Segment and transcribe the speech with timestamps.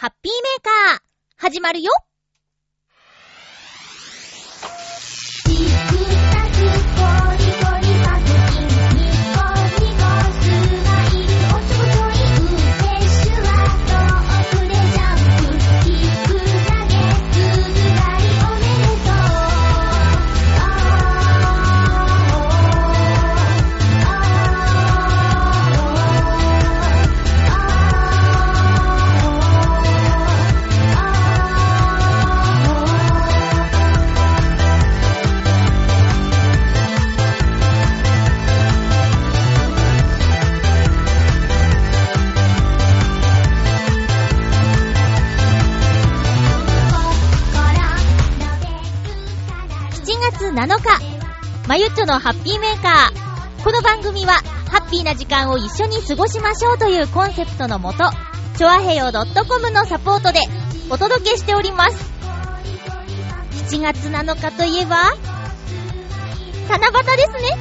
[0.00, 1.00] ハッピーメーカー、
[1.38, 1.90] 始まるよ。
[50.68, 53.64] 7日、まゆっちょのハッピーメーカー。
[53.64, 54.34] この番組は、
[54.70, 58.10] ハッピーな時間を一緒に過ごしましょうというコンセプトのもと、
[58.58, 60.40] ちょあへよ .com のサポートで
[60.90, 61.96] お届けしております。
[63.70, 65.14] 7月7日といえば、
[66.68, 67.58] 七夕ですね。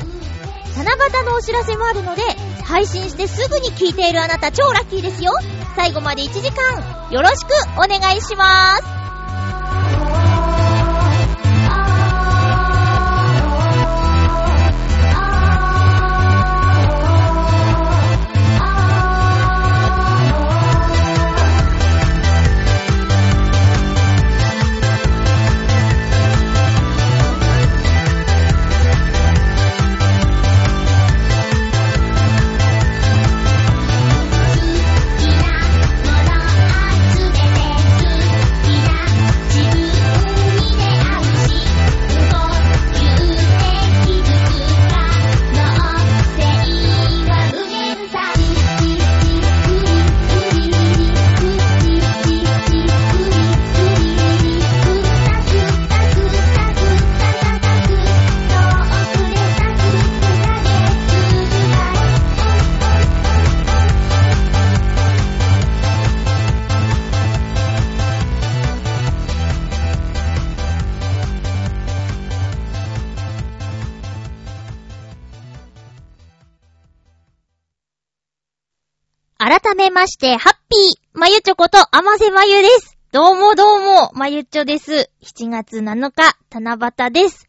[0.76, 0.92] 七
[1.22, 2.24] 夕のお知らせもあるので、
[2.66, 5.32] 配信してすぐに聞いているあなた超ラッキーですよ。
[5.78, 8.97] 最後まで1時間、よろしくお願いします。
[79.98, 83.00] まして、ハッピー、まゆちょこと、あませまゆです。
[83.12, 85.10] どうもどうも、まゆちょです。
[85.24, 86.78] 7月7日、七
[87.08, 87.48] 夕です。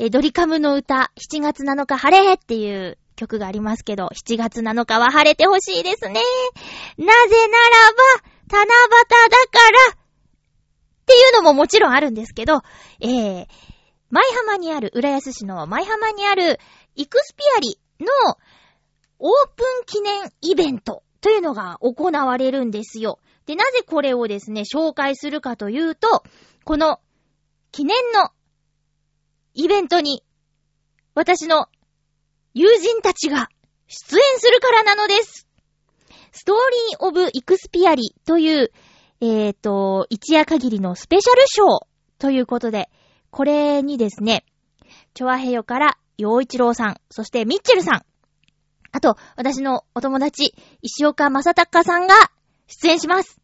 [0.00, 6.14] えドリカムの歌、7月7日晴れっていう曲がありますけど、7月7日は晴れてほしいですね。
[6.14, 6.22] なぜ
[6.98, 8.02] ならば、
[8.50, 9.96] 七夕だから、っ
[11.06, 12.62] ていうのももちろんあるんですけど、
[13.00, 13.46] えー、
[14.10, 16.58] 舞浜にある、浦安市の舞浜にある、
[16.96, 18.06] イクスピアリの
[19.20, 23.18] オープン記念イベントというのが行われるんですよ。
[23.46, 26.22] で、なぜこれをですね、紹介するかというと、
[26.62, 27.00] この
[27.72, 28.30] 記念の
[29.52, 30.22] イベントに
[31.16, 31.66] 私の
[32.54, 33.48] 友人たちが
[33.88, 35.48] 出演するからなのです。
[36.30, 38.70] ストーリーオブイクスピアリという、
[39.20, 41.86] えっ、と、一夜限りのスペシャルショー
[42.20, 42.88] ということで、
[43.32, 44.44] これにですね、
[45.14, 48.02] チョアヘヨから、陽一郎さん、そしてミッチェルさん、
[48.92, 52.14] あと、私のお友達、石岡正隆さんが
[52.66, 53.40] 出演します。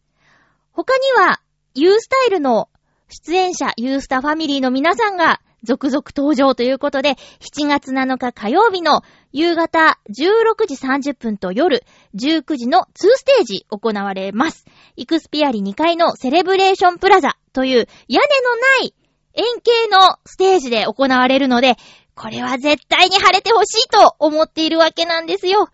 [0.72, 1.40] 他には、
[1.74, 2.68] ユースタイルの
[3.08, 9.02] 出演者、ユースタファミリーの皆さんが続々登場ということで、7月7日火曜日の
[9.32, 14.64] 夕方16時30分と夜19時の2ステージ行われます。
[14.96, 18.94] イクスピアリ2階のセレブレーションプラザという屋根のない
[19.34, 21.76] 円形のステージで行われるので、
[22.14, 25.68] これは絶対に晴れてほしいと思っているわけなんですよ。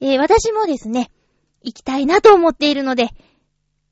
[0.00, 1.10] えー私もですね、
[1.62, 3.08] 行きたいなと思っているので、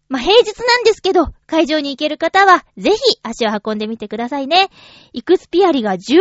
[0.08, 4.68] まあ、平日なんですけど、会場に行ける方は、ぜひ足を運んでみてくださいね。
[5.12, 6.12] イクスピアリが15周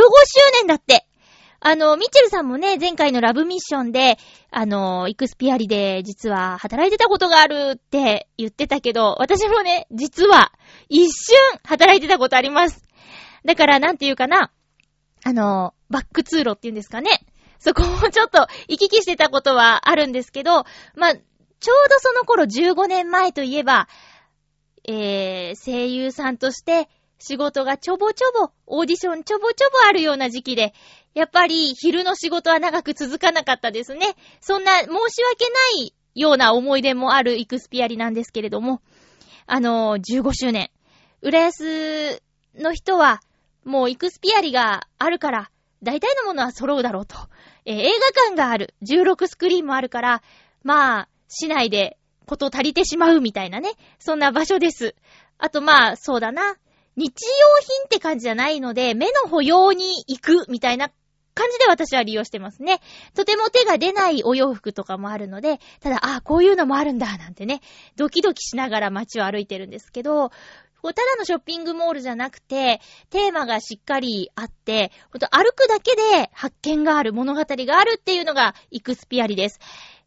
[0.54, 1.06] 年だって。
[1.60, 4.18] あの、ミッチェルさんもね、前回のラブミッションで、
[4.52, 10.52] あの、イクスピアリで実は働いてたことがあるって言ってたけど、私もね、実は
[10.90, 12.84] 一瞬働いてたことあります。
[13.46, 14.52] だから、なんていうかな、
[15.28, 17.10] あの、バック通路っていうんですかね。
[17.58, 23.88] そこをちょっと行き来してたことはあるんですけど、まあ、ちょうどその頃15年前といえば、
[24.88, 26.88] えー、声優さんとして
[27.18, 30.76] 仕事がちょぼちょぼ、オーディションちょぼちょぼあるような時期で、
[31.16, 34.16] やっぱり昼の仕事は長く続かなかったですね。
[34.42, 38.80] そんな申し訳ないような思い出もあるイクスピアリなんですけれども、
[39.48, 40.70] あのー、15周年。
[41.24, 42.22] 浦安
[42.54, 43.22] の人は、
[43.66, 45.52] もうイクスピアリがあるから、
[45.84, 47.16] 大体のものは揃うだろうと。
[47.66, 48.74] えー映画館がある。
[48.84, 50.22] 16スクリーンもあるから、
[50.64, 54.96] まあ、市内でこと足りてしまうみたいなね、そんな場所です。
[55.38, 56.58] あとまあ、そうだな。
[56.96, 57.12] 日用
[57.62, 60.90] 品って感じじゃないので、目の保養に行くみたいな
[61.34, 62.80] 感じで私は利用してますね。
[63.14, 67.62] とても手が出ないお洋服とかもあるので、ただ、あ、こういうのもあるんだ、なんてね、
[67.98, 70.32] ドキドキしながら街を歩いてるんですけど、
[70.94, 79.60] ただのショッピングモールじゃなくて、テーマがしっかりあって、ほんと歩くだけで発見がある、物語があるっていうのがイクスピアリです。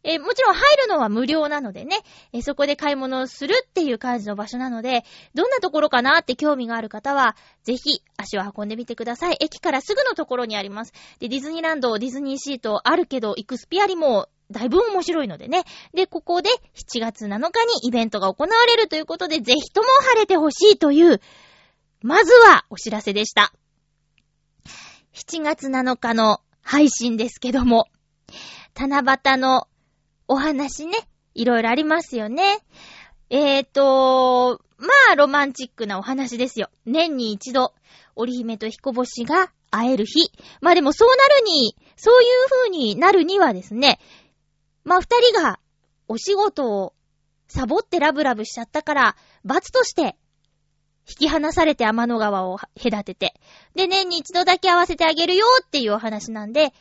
[0.05, 1.99] えー、もちろん入るのは無料なのでね、
[2.33, 5.05] えー、そこで買い物をするっていう感じの場所なので、
[5.35, 9.37] どんなところかなって興味がある方は、ぜひ足を運んでみてください。
[9.41, 10.93] 駅からすぐのところにあります。
[11.19, 15.65] で、ディズニーランド、ディズニーシートあるけど、イクスピアリもだいぶ面白いのでね。
[15.93, 21.21] で、ここで7月7日にイベントが行われるということで、ぜひとも晴れてほしいという、
[22.01, 23.53] まずはお知らせでした。
[25.15, 27.89] 7月7日の配信ですけども、
[28.79, 29.67] 七夕の
[30.29, 30.93] お話ね、
[31.35, 32.59] いろいろありますよね。
[33.31, 36.71] えーと、まあ、ロマンチックなお話ですよ。
[36.87, 37.75] 年に一度、
[38.15, 40.31] 織姫と彦星が会える日。
[40.61, 43.99] まあでもそうなるに、そういう風になるにはですね、
[44.89, 45.61] まあ二人が
[46.09, 46.95] お仕事を
[47.47, 50.17] サボってラブラブしちゃったから、罰として、
[51.07, 53.35] 引き離されて天の川を隔てて、
[53.75, 56.73] で、年に一度だけ会わせてあげるよっていうお話なんで、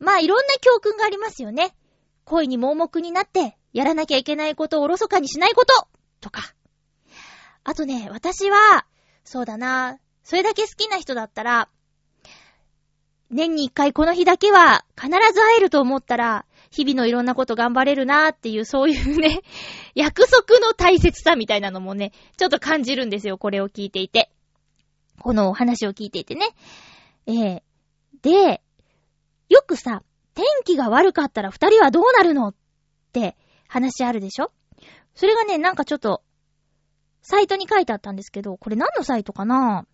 [0.00, 1.76] まあいろんな教訓がありますよね。
[2.24, 5.88] 恋に盲目になって、やらなきゃいけないことをおろそかにしないこと
[6.20, 6.42] とか。
[7.62, 8.84] あとね、私は、
[9.24, 11.68] そうだな、それだけ好きな人だったら、
[13.30, 19.42] 年に一回この日だけは必ず会えると思ったら、日々のいろんなこと頑張れるなーっていう、そういうね、
[19.94, 24.32] 約束の大切さみたいなのもね、ちょっと感じるんですよ、これを聞いていて。
[25.20, 26.48] このお話を聞いていてね。
[27.26, 27.62] えー、
[28.22, 28.60] で、
[29.48, 30.02] よくさ、
[30.34, 32.54] 天気が悪かったら二人はどうなるのっ
[33.12, 33.36] て
[33.68, 34.50] 話あるでしょ？
[35.14, 36.24] それがね、なんかちょっと、
[37.22, 39.86] サイトに書いてあったんですけど、これ何のサイトかな？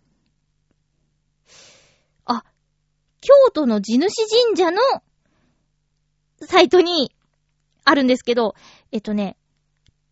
[2.25, 2.43] あ、
[3.21, 4.09] 京都の地主
[4.47, 4.81] 神社の
[6.41, 7.13] サイトに
[7.83, 8.55] あるんですけど、
[8.91, 9.37] えっとね、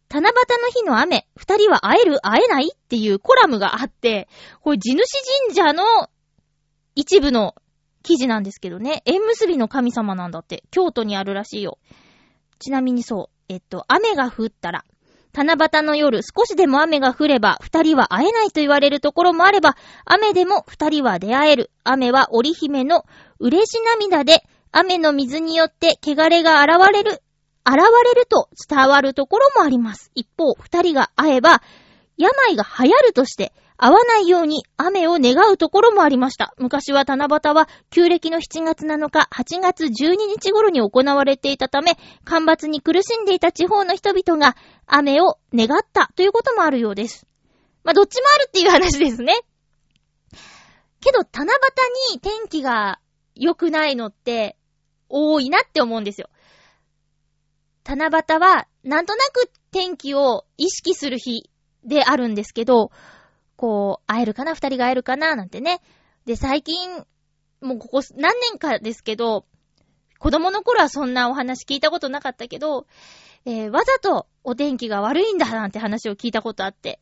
[0.10, 4.28] 七夕の日の雨、二人は会える会えないっていうコラムがあって、
[4.62, 5.04] これ地主
[5.46, 5.84] 神社の
[6.96, 7.54] 一部の
[8.02, 9.04] 記事なんですけどね。
[9.06, 10.64] 縁結びの神様なんだって。
[10.72, 11.78] 京都にあるらしいよ。
[12.58, 13.36] ちなみにそう。
[13.50, 14.84] えっと、雨が降ったら、
[15.34, 21.72] 七夕の夜少しでも雨が降れば二人は会えないと言われるところもあれば、雨でも二人は出会える。
[21.84, 23.06] 雨は織姫の
[23.40, 27.22] 嬉し涙で、雨の水によって汚れが現れる、
[27.66, 27.78] 現
[28.14, 30.12] れると伝わるところもあります。
[30.16, 31.62] 一方、二人が会えば、
[32.18, 36.54] 病が流行るとして、会わないように雨を願うところもありました。
[36.58, 47.26] 昔は七夕は旧暦の7月7日、8月12日頃に行われていたため、干ばつに苦しんでいた地方の人々が雨を願ったということもあるようです。
[47.86, 49.34] まあ、どっちもあるっていう話ですね。
[51.00, 53.00] けど、七夕に天気が
[53.34, 54.58] 良くないのって
[55.10, 56.30] 多いなって思うんですよ。
[57.86, 61.50] 七夕は、なんとなく天気を意識する日
[61.84, 62.92] であるんですけど、
[63.56, 65.82] こう、会えるかな二人が会えるかななんてね。
[66.26, 67.04] で、最近、
[67.62, 69.46] もうここ何年かですけど、
[70.20, 72.86] 子供の頃はそんなお話聞いたことなかったけど、
[73.46, 77.00] えー、わざとお天気が悪いんだなんて話を聞いたことあって、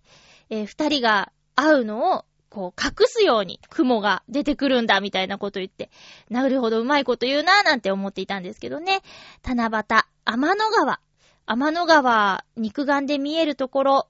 [0.50, 5.90] えー、二人が会うのを、こう、隠すように雲が出てくるんだみたいなこと言って、
[6.30, 9.02] なるほどうまいこと言うななんて思っていたんですけどね。
[9.44, 11.00] 七夕、天の川。
[11.46, 14.08] 天の川、肉眼で見えるところ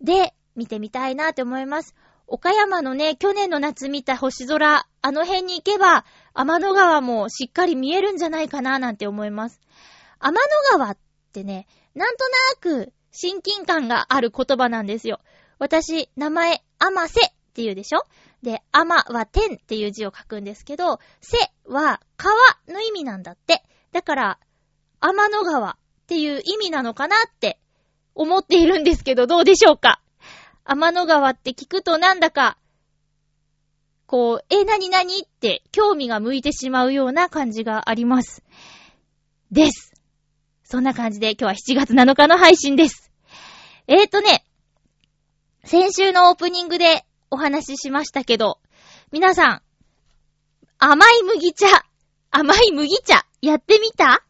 [0.00, 1.94] で、見てみたいなって思います。
[2.26, 6.04] 岡山のね、去年の夏見た星空、あの辺に行けば、
[6.34, 9.60] 天の川もしっかり見えるんじゃないかななんて思います。
[10.18, 10.40] 天の
[10.72, 10.98] 川っ
[11.32, 15.20] てね、なんとなく親近感がある言葉なんですよ。
[15.58, 18.04] 私、名前、天瀬って言うでしょ？
[18.42, 22.34] で、天は天っていう字を書くんですけど、瀬は川
[22.68, 23.62] の意味なんだって。
[23.92, 24.38] だから、
[25.00, 27.58] 天の川っていう意味なのかなって
[28.14, 30.02] 思っているんですけど、どうでしょうか？
[30.66, 32.58] 天の川って聞くとなんだか、
[34.06, 35.22] こう、え、なになに？
[35.24, 38.44] って興味が向いてしまうような感じがあります。
[39.50, 39.94] です。
[40.62, 43.10] そんな感じで今日は7月7日の配信です。
[43.86, 44.44] えーとね、
[45.64, 48.58] 先週のオープニングでお話ししましたけど、
[49.12, 49.62] 皆さん、
[50.78, 51.66] 甘い麦茶、
[52.30, 54.22] 甘い麦茶、やってみた？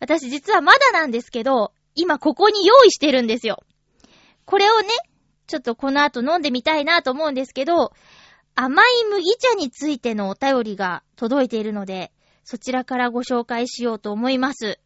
[0.00, 3.62] 私実はまだなんですけど、今ここに用意してるんですよ。
[4.44, 4.88] これをね、
[5.46, 7.92] ちょっとこの後飲んでみたいなと思うんですけど、
[8.54, 12.12] 甘い麦茶についてのお便りが届いているので、
[12.44, 14.78] そちらからご紹介しようと思います。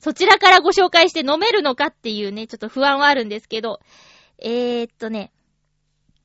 [0.00, 3.80] そちらからご紹介して飲めるのかっていうね、ちょっと不安はあるんですけど、
[4.38, 5.32] えー、っとね、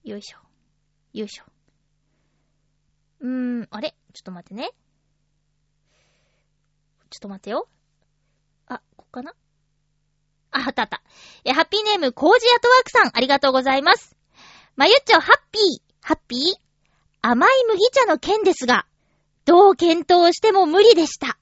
[0.04, 0.38] よいしょ。
[1.14, 1.44] よいしょ。
[3.22, 3.96] うーん、あれ？
[4.14, 4.72] ちょっと待ってね。
[7.10, 7.70] ちょっと待ってよ。
[8.68, 9.34] あ、こっかな？
[10.52, 11.02] あ、あったあった。
[11.46, 14.18] え、ハッピーネーム、コージアトワークさん、ありがとうございます。
[14.76, 16.40] まゆっちょ、ハッピー、ハッピー？
[17.22, 18.86] 甘い麦茶の件ですが、
[19.46, 21.38] どう検討しても無理でした。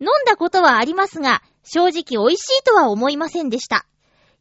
[0.00, 3.86] 飲んだことはありますが、正直美味しいとは思いませんでした。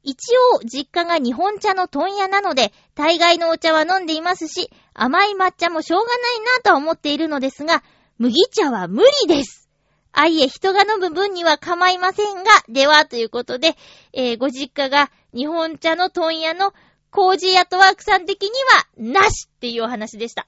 [0.03, 7.83] 一応、実家が日本茶の問屋なので、大概のお茶は飲んでいますし、甘い抹茶もしょうがないなとは思っているのですが、
[8.17, 9.69] 麦茶は無理です。
[10.11, 13.75] あいえ、人が飲む分には構いませんが、では、ということで、
[14.13, 16.73] えー、ご実家が日本茶の問屋の
[17.11, 20.47] コージートワークさん的には、なしっていうお話でした。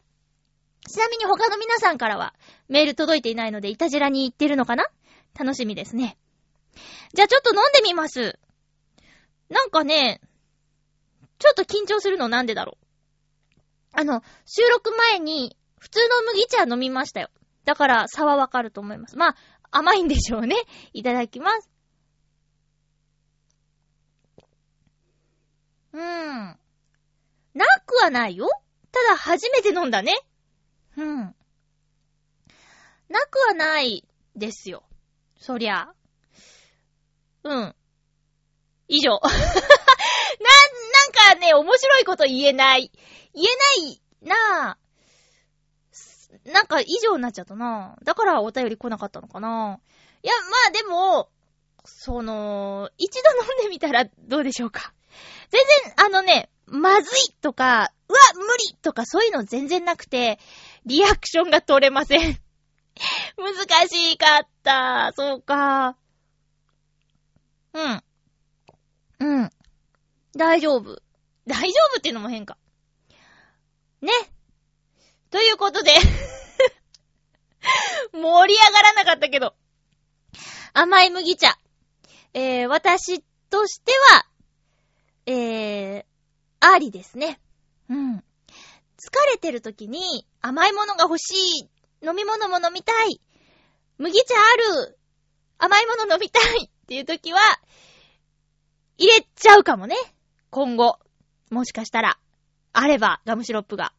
[0.88, 2.34] ちなみに他の皆さんからは、
[2.70, 4.86] メール届いていないので、いたじらに行ってるのかな？
[5.38, 6.18] 楽しみですね。
[7.14, 8.40] じゃあちょっと飲んでみます。
[9.52, 10.22] なんかね、
[11.38, 12.86] ちょっと緊張するのなんでだろう。
[13.92, 17.30] あの、収録前に普通の麦茶飲みましたよ。
[17.66, 19.18] だから差はわかると思います。
[19.18, 19.36] まあ、
[19.70, 20.56] 甘いんでしょうね。
[20.94, 21.70] いただきます。
[25.92, 26.58] うーん。
[27.54, 28.48] なくはないよ。
[28.94, 30.16] ただ初めて飲んだね。
[30.96, 31.18] うん。
[33.10, 34.84] なくはないですよ。
[35.38, 35.92] そりゃ。
[37.44, 37.76] うん。
[38.92, 39.20] 以上。
[39.24, 39.36] な、な
[41.34, 42.92] んかね、面白いこと言えない。
[43.34, 43.48] 言え
[43.82, 46.52] ないなぁ。
[46.52, 48.04] なんか以上になっちゃったなぁ。
[48.04, 51.30] だからお便り来なかったのかなぁいや、まあでも、
[51.86, 54.94] その、一度飲んでみたらどうでしょうか。
[55.50, 55.62] 全
[55.96, 60.38] 然、あのね、まずいとか、うわ、無理とかそういうの全然なくて、
[60.86, 62.40] リアクションが取れません。
[63.38, 65.12] 難しかった。
[65.16, 65.96] そうか。
[67.74, 68.04] うん。
[69.22, 69.50] うん。
[70.36, 71.02] 大丈夫。
[71.46, 72.58] 大丈夫っていうのも変か。
[74.02, 74.12] ね。
[75.30, 75.94] ということで
[78.12, 79.54] 盛り上がらなかったけど。
[80.74, 81.56] 甘い麦茶。
[82.34, 84.26] えー、私としては、
[85.28, 86.06] えー、
[86.60, 87.40] ありですね。
[87.90, 88.18] うん。
[88.18, 88.24] 疲
[89.32, 91.70] れてる時に甘いものが欲しい。
[92.04, 93.22] 飲み物も飲みたい。
[94.00, 94.40] 麦茶あ
[94.82, 94.98] る。
[95.60, 97.40] 甘いもの飲みたいっていう時は、
[99.02, 99.96] 入れちゃうかもね。
[100.52, 101.00] 今後。
[101.50, 102.20] もしかしたら。
[102.72, 103.94] あれば、ガムシロップが。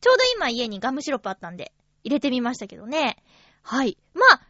[0.00, 1.70] ちょうど今家にガムシロップあったんで、
[2.02, 3.18] 入れてみましたけどね。
[3.62, 3.98] はい。
[4.14, 4.40] まあ、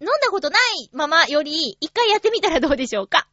[0.00, 3.28] 飲んだことないままより、一回やってみたらどうでしょうか。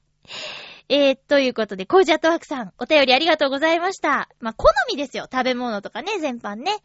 [0.87, 4.29] えー、ということで、コージャットワークさん、お便りありがとうございました。
[4.39, 5.27] まあ、好みですよ。
[5.31, 6.77] 食べ物とかね、全般ね。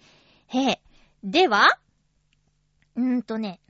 [0.47, 0.81] へえ。
[1.23, 1.79] では、
[2.97, 3.61] うーとね。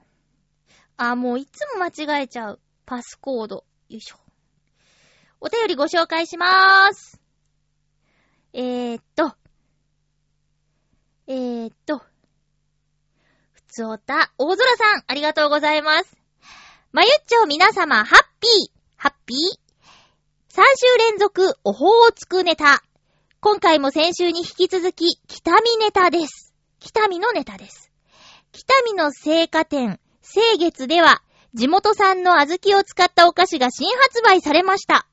[0.97, 2.61] あ、もういつも間違えちゃう。
[2.87, 3.65] パスコード。
[3.89, 4.30] よいしょ。
[5.43, 7.19] お便りご紹介しまーす。
[8.53, 9.33] えー、っと。
[11.27, 12.03] えー、っと。
[13.53, 16.19] ふつおた、大空さん、ありがとうございます。
[16.93, 19.37] まゆっちょ皆様、ハッピー、ハッピー。
[20.53, 22.83] 3週連続、おほーつくネタ。
[23.41, 26.53] 今回も先週に引き続き、北見ネタです。
[26.81, 27.91] 北見のネタです。
[28.53, 31.23] 北見の青果店、清月では、
[31.55, 35.07] 地元産の小豆を使ったお菓子が新発売されました。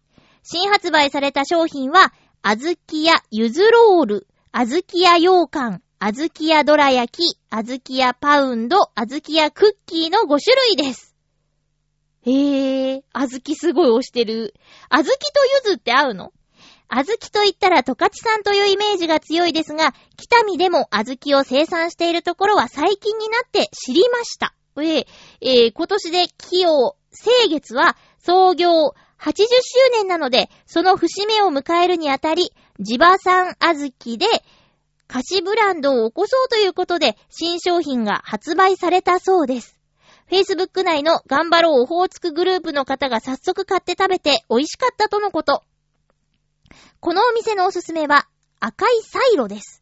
[0.49, 11.13] 新発売された商品は、小豆やゆずロール、小豆や羊羹、小豆やどら焼き、小豆やパウンド、小豆やクッキーの5種類です。
[12.21, 14.53] へぇー、小豆すごい押してる。
[14.89, 15.15] 小豆と
[15.65, 16.31] ゆずって合うの？
[16.87, 24.53] 小豆と言ったら十勝産というイメージが強いですが、北見でも小豆を生産しているところは最近になって知りました。
[24.77, 25.05] えー、
[25.41, 29.45] えー、今年で企業、清月は創業80周
[29.93, 34.25] 年なので、その節目を迎えるにあたり、地場産小豆で、
[35.07, 39.79] 菓子ブランドを起こそうということで、新商品が発売されたそうです。
[40.29, 45.63] Facebook 内の頑張ろうオホーツクグループの方が早速買って食べて美味しかったとのこと。
[46.99, 48.27] このお店のおすすめは
[48.59, 49.81] 赤いサイロです。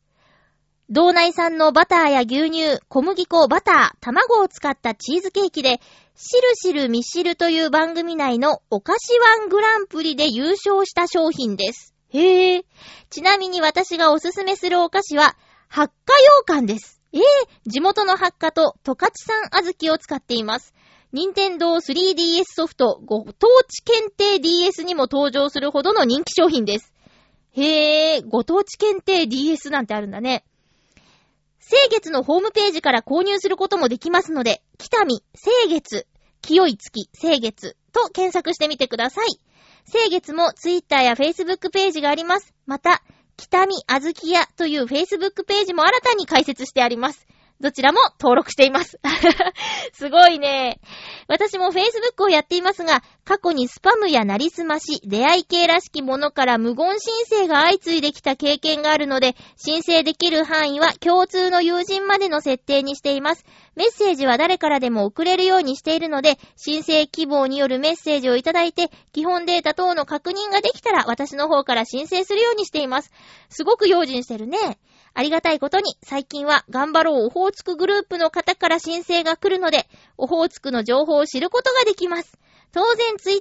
[0.89, 5.81] 道内産のバターや牛乳、小麦粉、バター、卵を使ったチーズケーキで、
[6.17, 11.93] しるしるみしるという番組内のお菓子ワングランプリで優勝した商品です。
[12.09, 12.65] へえ。
[13.09, 15.35] ちなみに私がおすすめするお菓子は、
[15.67, 17.01] 発火羊羹です。
[17.11, 17.21] ええ、
[17.67, 20.73] 地元の発火と十勝産小豆を使っています。
[21.11, 26.93] 任天堂 3DS ソフトご当地検定 DS にも登場するほどの人気商品です。
[27.51, 30.45] へえ、ご当地検定 DS なんてあるんだね。
[31.67, 36.05] 清月のホームページから購入することもできますので、北見、清月、
[36.41, 39.39] 清い月、清月と検索してみてください。
[39.91, 42.53] 清月も Twitter や Facebook ページがあります。
[42.67, 43.01] また、
[43.35, 47.25] 北見あずき屋という Facebook ページも新たに開設してあります。
[47.61, 48.99] どちらも登録しています。
[49.93, 50.79] すごいね。
[51.27, 63.45] 私も Facebook をやっていますが、過去にスパムやなりすまし、出会い系らしきものから無言申請が相次いできた経験があるので、申請できる範囲は共通の友人までの設定にしています。
[63.75, 73.11] メッセージは誰からでも送れるようにしているので、申請希望によるメッセージをいただいて、基本データ等の確認ができたら、私の方から申請するようにしています。
[73.49, 74.77] すごく用心してるね。
[75.15, 82.37] ありがたいことに、最近は頑張ろうオホーツクグループの方から申請が来るので、オホーツクの情報を知ることができます。
[82.71, 83.39] 当然ツイッ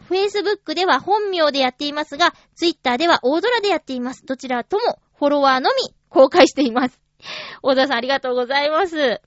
[0.00, 4.26] フェイスブックでは本名でやっていますが、ツイッターでは大空でやっています。
[4.26, 7.00] どちらともフォロワーのみ公開しています。
[7.62, 9.20] 大田さんありがとうございます。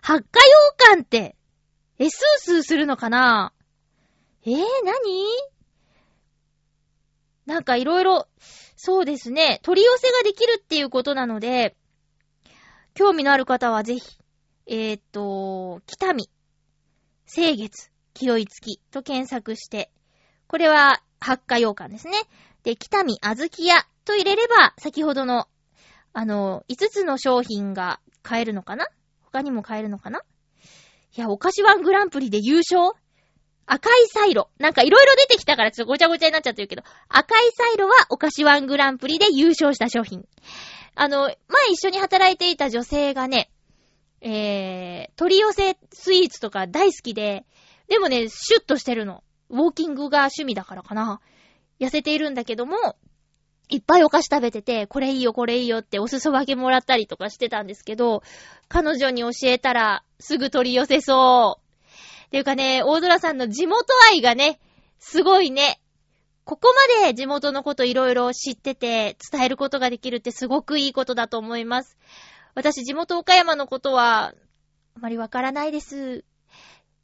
[0.00, 1.36] 発火羊羹って、
[1.98, 3.52] え、スースーするのかな？
[4.44, 4.62] えー、何？
[7.46, 8.28] なんかいろいろ、
[8.84, 9.60] そうですね。
[9.62, 11.76] 取り寄せができるっていうことなので、
[12.94, 14.00] 興味のある方はぜひ、
[14.66, 16.28] えー、っと、北見、
[17.32, 19.92] 清月、清い月と検索して、
[20.48, 22.22] これは発火羊羹ですね。
[22.64, 25.46] で、北見あずき屋と入れれば、先ほどの、
[26.12, 28.88] あの、5つの商品が買えるのかな？
[29.20, 30.22] 他にも買えるのかな？
[31.16, 33.00] いや、お菓子ワングランプリで優勝？
[33.72, 34.50] 赤いサイロ。
[34.58, 40.26] なんかいろいろ出てきたからちょっとごちゃごちゃになっちゃってるけど、赤いサイロはお菓子ワングランプリで優勝した商品。
[40.94, 41.36] あの、前
[41.70, 43.50] 一緒に働いていた女性がね、
[44.20, 47.46] えー、取り寄せスイーツとか大好きで、
[47.88, 49.24] でもね、シュッとしてるの。
[49.48, 51.20] ウォーキングが趣味だからかな。
[51.80, 52.76] 痩せているんだけども、
[53.70, 58.22] いっぱいお菓子食べてて、これいいよ、これいいよってお裾分けもらったりとかしてたんですけど、
[58.68, 61.61] 彼女に教えたらすぐ取り寄せそう。
[62.32, 64.58] ていうかね、大空さんの地元愛がね、
[64.98, 65.78] すごいね。
[66.44, 66.72] ここ
[67.02, 71.98] まで地元のこといろいろ知ってて伝えることができるってすごくいいことだと思います。
[72.54, 74.34] 私地元岡山のことは
[74.96, 76.24] あまりわからないです。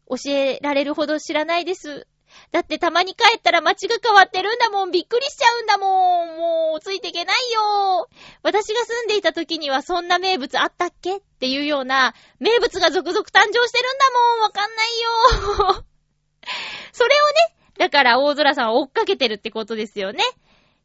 [0.08, 2.06] 教えられるほど知らないです。
[2.50, 4.90] だってたまに帰ったら街が変わってるんだもん。
[4.90, 6.36] びっくりしちゃうんだもん。
[6.38, 8.08] もう、ついていけないよ。
[8.42, 14.40] 私が住んでいた時にはそんな名物あったっけっていうような名物が続々誕生してるんだもん。
[14.40, 15.00] わかんない
[15.76, 15.84] よ。
[16.92, 20.22] それをね、だから大空さんは追っかけてるってことですよね。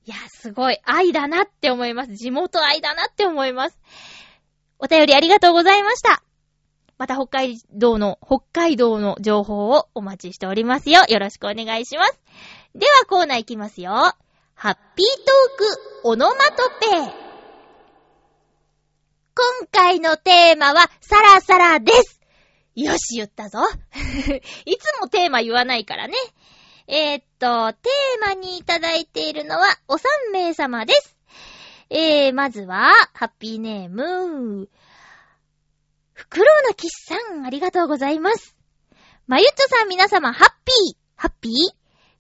[0.06, 2.16] いや、すごい愛だなって思います。
[2.16, 3.80] 地元愛だなって思います。
[4.80, 6.24] お便りありがとうございました。
[7.04, 11.02] また北海道の、北海道の情報をお待ちしておりますよ。
[11.10, 12.18] よろしくお願いします。
[12.76, 13.92] ではコーナーいきますよ。
[13.92, 17.14] ハッピートークオノマトペ。
[19.36, 22.22] 今回のテーマはサラサラです。
[22.74, 23.60] よし、言ったぞ。
[24.64, 26.14] いつもテーマ言わないからね。
[26.88, 31.18] えー、っと、テーマにいただいているのはお三名様です。
[31.90, 34.70] えー、まずは、ハッピーネーム、
[36.14, 38.56] フクロウのキスさん、ありがとうございます。
[39.26, 41.54] まゆっちょさん皆様、ハッピーハッピー？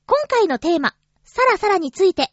[0.07, 2.31] 今回のテーマ、サラサラについて。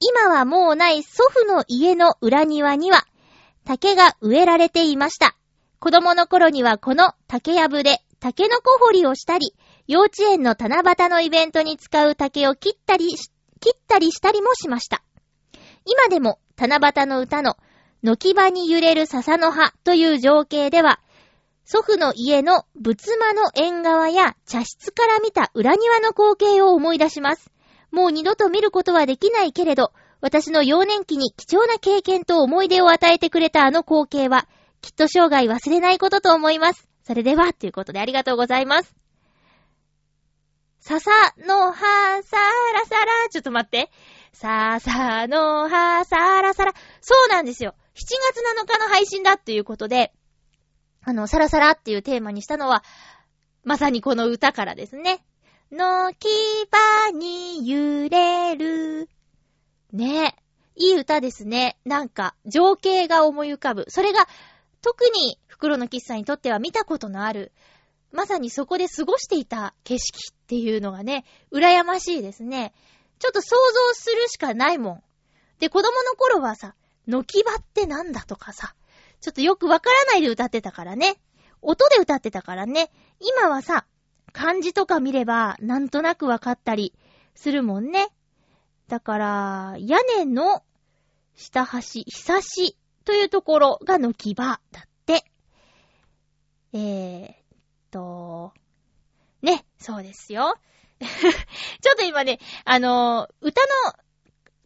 [0.00, 3.04] 今はもうない祖父の家の裏庭には、
[3.64, 5.36] 竹が植えられていました。
[5.78, 9.54] 子供の頃にはこの竹やぶで竹の子掘りをしたり、
[9.86, 13.14] 幼稚園の七夕のイベントに使う竹を切ったり、
[13.60, 15.02] 切ったりしたりもしました。
[15.84, 17.56] 今でも七夕の歌の
[18.14, 21.00] 軒場に揺れる笹の葉という情景では、
[21.64, 27.50] 祖父の家の仏間の縁側や茶室から見た裏庭の光景を思い出します。
[27.90, 34.46] もう二度と見ることはできないけれど、私の幼年期に貴重な経験と思い出を与えてくれたあの光景は、
[34.80, 36.88] きっと生涯忘れないことと思います。
[37.02, 38.94] それでは、ということでありがとうございます。
[40.80, 41.10] 笹
[41.46, 43.90] の葉さらさら、ちょっと待って。
[44.32, 46.74] 笹の葉さらさら。
[47.00, 47.74] そうなんですよ。
[47.96, 50.12] 7月7日の配信だっていうことで、
[51.02, 52.84] あの、サラサラっていうテーマにしたのは、
[53.64, 55.24] まさにこの歌からですね。
[55.72, 56.28] のき
[56.70, 59.08] ばに揺れる。
[59.92, 60.36] ね
[60.76, 61.78] いい歌ですね。
[61.86, 63.86] なんか、情景が思い浮かぶ。
[63.88, 64.28] それが、
[64.82, 67.50] 特に、袋の喫茶にとっては見たことのある、
[68.12, 72.74] まさにそこで過ごしていた景色っていうのがね、羨ましいですね。
[73.18, 75.02] ちょっと想像するしかないもん。
[75.60, 76.74] で、子供の頃はさ、
[77.06, 78.74] のきばってなんだとかさ、
[79.20, 81.16] ちょっとよくわからないで歌ってたからね。
[81.62, 82.90] 音で歌ってたからね。
[83.20, 83.86] 今はさ、
[84.32, 86.92] 漢字とか見ればなんとなくわかったり
[87.34, 88.08] するもんね。
[88.88, 90.62] だから、屋根の
[91.34, 95.24] 下端、ひさしというところがのきばだって。
[96.72, 97.36] えーっ
[97.90, 98.52] と、
[99.42, 100.56] ね、そうですよ。
[101.00, 103.68] ちょっと今ね、あのー、歌の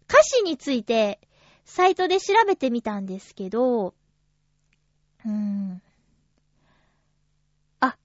[0.09, 1.20] 歌詞について、
[1.70, 3.94] サイトで調べてみたんですけど、
[5.24, 5.80] うーん。
[7.78, 7.96] あ、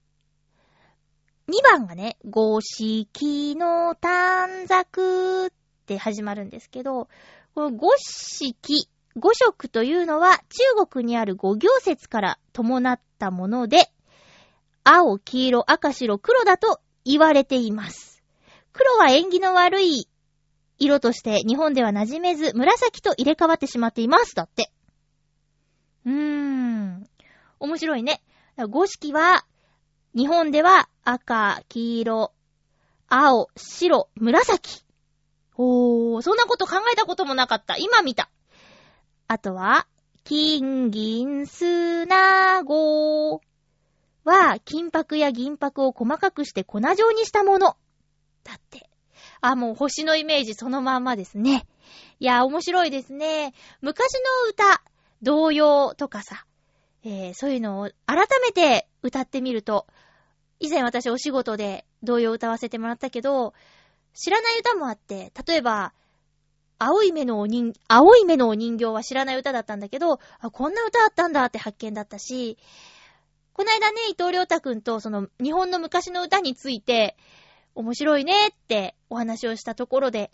[1.48, 7.08] 2番がね、五式の短冊って始まるんですけど、
[7.56, 10.38] この五式、五色というのは
[10.78, 13.90] 中国にある五行説から伴ったもので、
[14.84, 18.22] 青、黄色、赤、白、黒だと言われています。
[18.72, 20.08] 黒は縁起の悪い
[20.78, 24.34] 色として日本では馴染めず、紫と入れ替わってしまっています。
[24.34, 24.70] だって。
[26.04, 27.08] うーん。
[27.58, 28.22] 面白いね。
[28.68, 29.46] 五色は、
[30.14, 32.32] 日本では赤、黄色、
[33.08, 34.84] 青、白、紫。
[35.56, 37.76] おー、そんなこと考えたこともなかった。
[37.76, 38.30] 今見た。
[39.28, 39.86] あとは、
[40.24, 43.40] 金銀砂号
[44.24, 47.76] は、金箔や銀箔を細かくして粉状にしたもの。
[48.44, 48.90] だって。
[49.50, 51.66] あ、もう星のイメージそのまんまですね。
[52.18, 53.54] いや、面白いですね。
[53.80, 54.82] 昔の歌、
[55.22, 56.46] 童謡とかさ、
[57.04, 59.86] えー、そういうのを改めて歌ってみると、
[60.58, 63.54] 以前私お仕事で童謡歌わせてもらったけど、
[64.14, 65.92] 知らない歌もあって、例えば、
[66.78, 72.58] 青い目のお人、青い目のお人形は知らない歌だったんだけど、あ、こんな歌あったんだって発見だったし、
[73.52, 77.16] この間ね、伊藤良太くんとその日本の昔の歌について、
[77.76, 80.32] 面白いねってお話をしたところで、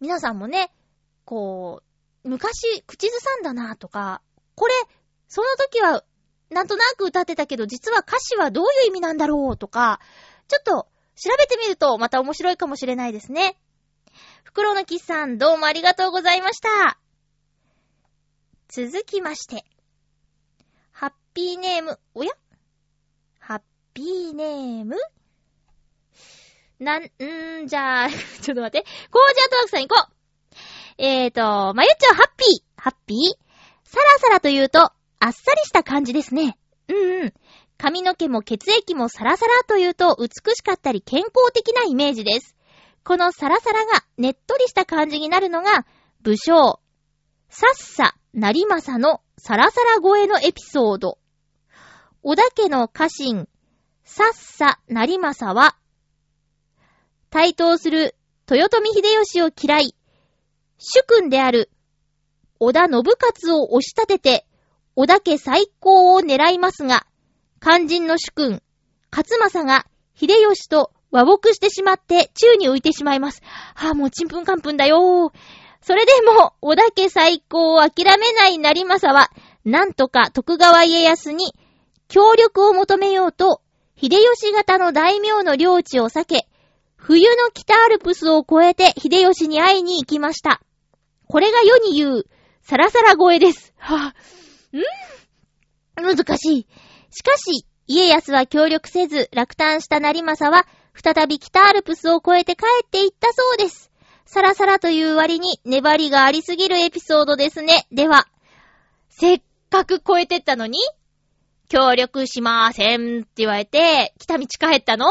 [0.00, 0.70] 皆さんもね、
[1.24, 1.82] こ
[2.24, 4.20] う、昔口ずさんだなとか、
[4.54, 4.74] これ、
[5.28, 6.04] その時は
[6.50, 9.98] なんとなく歌ってたけど、実は歌詞はどういう意味なんだろうとか、
[10.46, 13.58] ちょっと調べてみるとまた面白いかもしれないですね。
[14.44, 16.98] 袋のキスさん、どうもありがとうございました。
[18.68, 19.64] 続きまして、
[20.92, 22.32] ハッピーネーム、おや？
[23.38, 23.62] ハッ
[23.94, 24.96] ピーネーム？
[26.80, 28.08] なん、んーじゃあ、
[28.42, 28.86] ちょっと待って。
[29.10, 30.14] コージアトワークさん行こう
[30.98, 33.18] えーと、まゆっちょハッピーハッピー？
[33.84, 36.58] サラサラというと、あっさりした感じですね。
[36.88, 37.34] うんうん。
[37.78, 42.56] 髪の毛も血液もサラサラというと美しかったり健康的なイメージです。
[43.04, 45.86] このサラサラがねっとりした感じになるのが、
[46.22, 46.80] 武将、
[47.48, 51.18] さっさ、なりまさのサラサラ声のエピソード。
[52.22, 53.48] 小田家の家臣、
[54.04, 55.76] さっさ、なりまさは、
[57.34, 58.14] 対等する
[58.48, 59.96] 豊臣秀吉を嫌い、
[60.78, 61.68] 主君である
[62.60, 64.46] 小田信勝を押し立てて、
[64.94, 67.08] 小田家最高を狙いますが、
[67.60, 68.62] 肝心の主君、
[69.10, 73.42] 勝正が秀吉と和睦してしまって宙に浮いてしまいます。
[73.74, 75.32] はあ、もうちんぷんかんぷんだよ
[75.80, 79.32] それでも、小田家最高を諦めない成政は、
[79.64, 81.52] なんとか徳川家康に
[82.06, 83.60] 協力を求めようと、
[84.00, 86.46] 秀吉型の大名の領地を避け、
[87.06, 90.62] 冬の北アルプスを越えて秀吉に会いに行きました。
[91.28, 92.24] これが世に言う、
[92.62, 93.74] サラサラ声です。
[93.76, 94.78] はぁ、
[96.02, 96.66] ん難しい。
[97.10, 103.90] しかし、家康は協力せず落胆した成政は、再び北アルプスを越えて帰っていったそうです。
[104.24, 107.86] サラサラという割に粘りがありすぎるエピソードですね。
[107.92, 108.26] では、
[109.10, 110.78] せっかく越えてったのに、
[111.68, 115.04] 協力しまーせんって言われて、来た道帰ったの？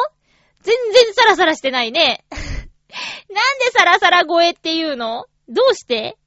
[0.63, 2.25] 全然サラサラしてないね。
[2.31, 5.25] なんでサラサラ声って言うの？
[5.49, 6.17] どうして？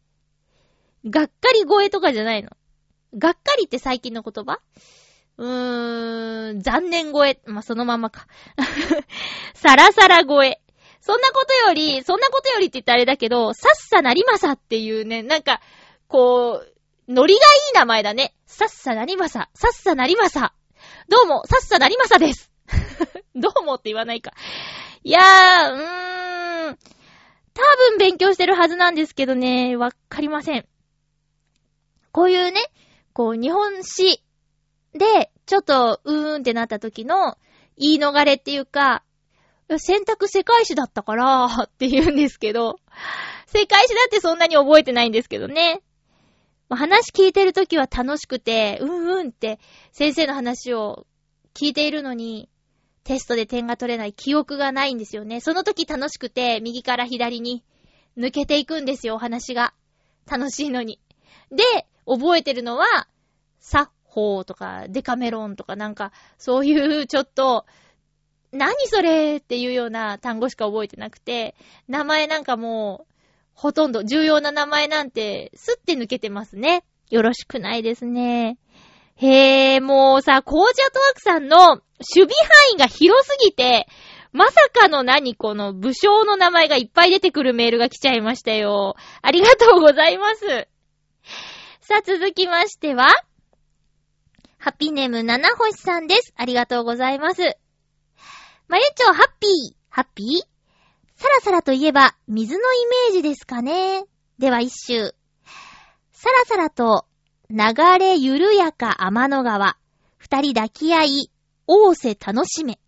[1.08, 2.50] がっかり声とかじゃないの？
[3.16, 4.60] がっかりって最近の言葉？
[5.38, 7.40] うーん、残念声。
[7.46, 8.26] まあ、そのままか。
[9.54, 10.60] サラサラ声。
[11.00, 15.60] そんなことより、そんなことよりって言ったらあれだけど、さっさなりまさっていうね、なんか、
[16.08, 16.74] こう、
[17.08, 18.34] ノリがいい名前だね。
[18.46, 20.52] さっさなりまさ、さっさなりまさ。
[21.08, 22.50] どうも、さっさなりまさです。
[23.34, 24.32] どうもって言わないか。
[25.02, 26.78] いやー、うーん。
[27.54, 30.66] 多分勉強してるはずなんですけどね、わかりません。
[32.12, 32.60] こういうね、
[33.12, 34.22] こう、日本史
[34.92, 37.36] で、ちょっと、うーんってなった時の
[37.78, 39.02] 言い逃れっていうか、
[39.78, 42.78] 選択世界史だったから、って言うんですけど、
[43.46, 45.82] 世界史だってそんなに覚えてないんですけどね。
[46.68, 49.60] 話聞いてるときは楽しくて、うんうんって
[49.92, 51.06] 先生の話を
[51.54, 52.48] 聞いているのに、
[53.06, 55.40] テストで点が取れない記憶がないんですよね。
[55.40, 57.62] その時楽しくて、右から左に
[58.18, 59.74] 抜けていくんですよ、お話が。
[60.28, 60.98] 楽しいのに。
[61.52, 61.62] で、
[62.04, 63.06] 覚えてるのは、
[63.60, 67.64] サッホーとか、デカメロンとかなんか、そういうちょっと、
[68.50, 71.54] 何それっていうような単語しか覚えてなくて、
[71.86, 73.14] 名前なんかもう、
[73.54, 76.82] ほとんど重要な名前なんて、すって抜けてますね。
[77.08, 78.58] よろしくないですね。
[79.16, 83.88] へえ、もうさ、コージアトワークさんの守備範囲が広すぎて、
[84.32, 88.94] まさかの何この武将の名前がいっぱい出てくるメールが来ちゃいましたよ。
[89.22, 90.68] ありがとうございます。
[91.80, 93.08] さあ、続きましては、
[94.58, 96.34] ハッピーネーム七星さんです。
[96.36, 97.56] ありがとうございます。
[98.68, 100.26] まゆちょ、ハッピー、ハッピー？
[101.14, 104.04] サラサラといえば、水のイメージですかね。
[104.38, 105.14] では一周。
[106.12, 107.06] サラサラと、
[107.50, 109.76] 流れ緩やか天の川。
[110.16, 111.30] 二人抱き合い、
[111.66, 112.78] 大瀬楽しめ。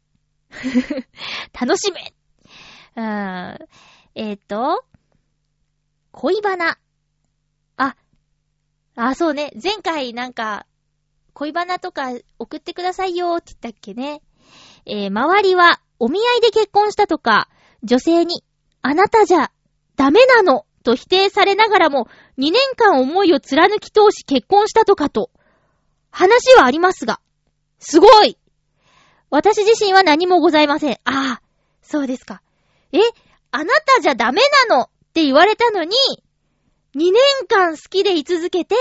[1.59, 2.15] 楽しめ。
[2.97, 3.69] うーん。
[4.15, 4.85] えっ、ー、と、
[6.11, 6.79] 恋バナ。
[7.77, 7.97] あ、
[8.97, 9.53] あ、そうね。
[9.63, 10.67] 前回なんか、
[11.35, 14.23] 恋バナとか送ってくださいよって言ったっけね。
[14.87, 17.49] えー、周りはお見合いで結婚したとか、
[17.85, 18.43] 女性に、
[18.83, 19.53] あなたじゃ、
[19.95, 25.31] ダメなの、と否定されながらも、2年間思いを貫き通し結婚したとかと、
[26.11, 27.21] 話はありますが、
[27.79, 28.39] すごい
[29.31, 30.93] 私自身は何もございません。
[31.05, 31.43] ああ、
[31.83, 32.43] そうですか。
[32.93, 32.99] え、
[33.51, 35.91] あなたじゃダメなのって言われたのに、
[36.95, 37.15] 2年
[37.47, 38.75] 間好きで居続けて、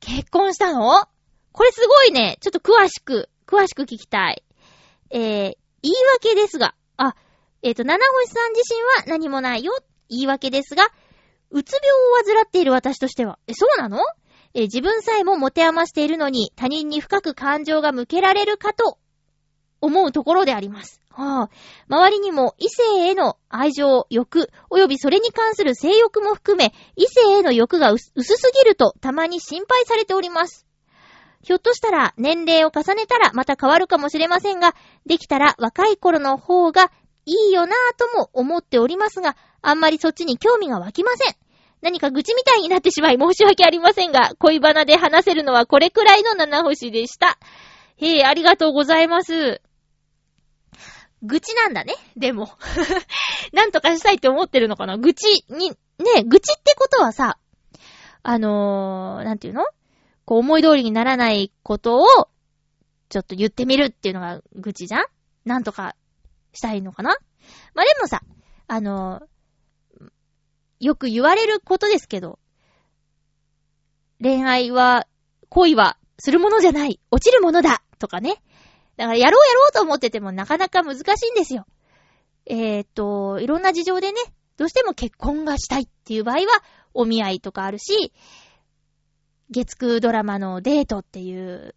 [0.00, 1.08] 結婚したの？
[1.52, 2.38] これすごいね。
[2.40, 4.42] ちょっと詳しく、詳しく聞きたい。
[5.10, 5.56] えー、言い
[6.14, 7.14] 訳ですが、あ、
[7.62, 9.72] えっ、ー、と、七星さん自身は何もないよ。
[10.08, 10.90] 言い訳ですが、
[11.50, 13.98] うつ病を患っている私としては、え、そうなの？
[14.54, 18.98] え、自分さえも持て余しているのに他人に深く感情が向けられるかと
[19.80, 21.00] 思うところであります。
[21.10, 21.50] はあ、
[21.88, 30.66] 周りにも異性への愛情、欲、及びそれに関する性欲も含め、異性への欲が薄すぎるとたまに心配されております。
[31.42, 34.74] ひょっとしたら年齢を重ねたらまた変わるかもしれませんが、
[35.06, 36.90] できたら若い頃の方が
[37.26, 41.34] いいよなぁとも思っておりますが、あんまりそっちに興味が湧きません。
[41.82, 47.38] 何か愚痴みたいになってしまい申し訳ありませんが、恋バナで話せるのはこれくらいの七星でした。
[47.96, 49.60] へえ、ありがとうございます。
[51.22, 51.94] 愚痴なんだね。
[52.16, 52.50] でも。
[53.52, 57.38] なんとかしたいって思ってるのかな愚痴に、ね、愚痴ってことはさ、
[58.22, 59.64] あのー、なんていうの？
[60.24, 62.06] こう思い通りにならないことを、
[63.08, 65.04] ちょっと言ってみるっていうのが愚痴じゃん？
[65.44, 65.94] なんとか
[66.56, 67.16] したいのかな？
[67.74, 68.22] まあ、でもさ、
[68.66, 69.22] あの、
[70.80, 72.38] よく言われることですけど、
[74.20, 75.06] 恋愛は、
[75.48, 78.42] 恋はするものじゃない、落ちるものだとかね。
[78.96, 81.66] だからやろうやろうと思っててもなかなか難しいんですよ。
[82.46, 84.20] えー、っと、いろんな事情でね、
[84.56, 86.62] どうしても結婚がしたいっていう場合は、
[86.94, 88.12] お見合いとかあるし、
[89.50, 91.74] 月9ドラマのデートっていう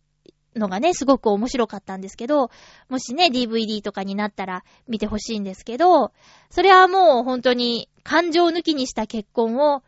[0.56, 2.50] のがね、すごく面白かったんですけど、
[2.90, 6.12] もしね、DVD とかになったら見てほしいんですけど、
[6.50, 9.84] それはもう本当に感情抜きにした結婚を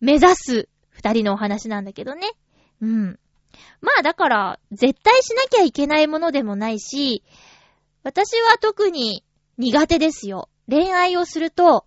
[0.00, 2.30] 目指す二人のお話なんだけどね。
[2.80, 3.18] うん。
[3.80, 7.22] まあだから、絶対しなきゃいけないものでもないし、
[8.02, 9.24] 私は特に
[9.58, 10.48] 苦手ですよ。
[10.68, 11.86] 恋愛をすると、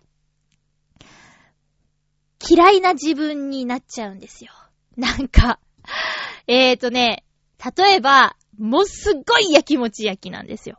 [2.48, 4.52] 嫌いな自分になっちゃうんですよ。
[4.96, 5.58] なんか、
[6.46, 7.25] えーとね、
[7.76, 10.78] 例えば、もうすっごい焼きもち焼きなんですよ。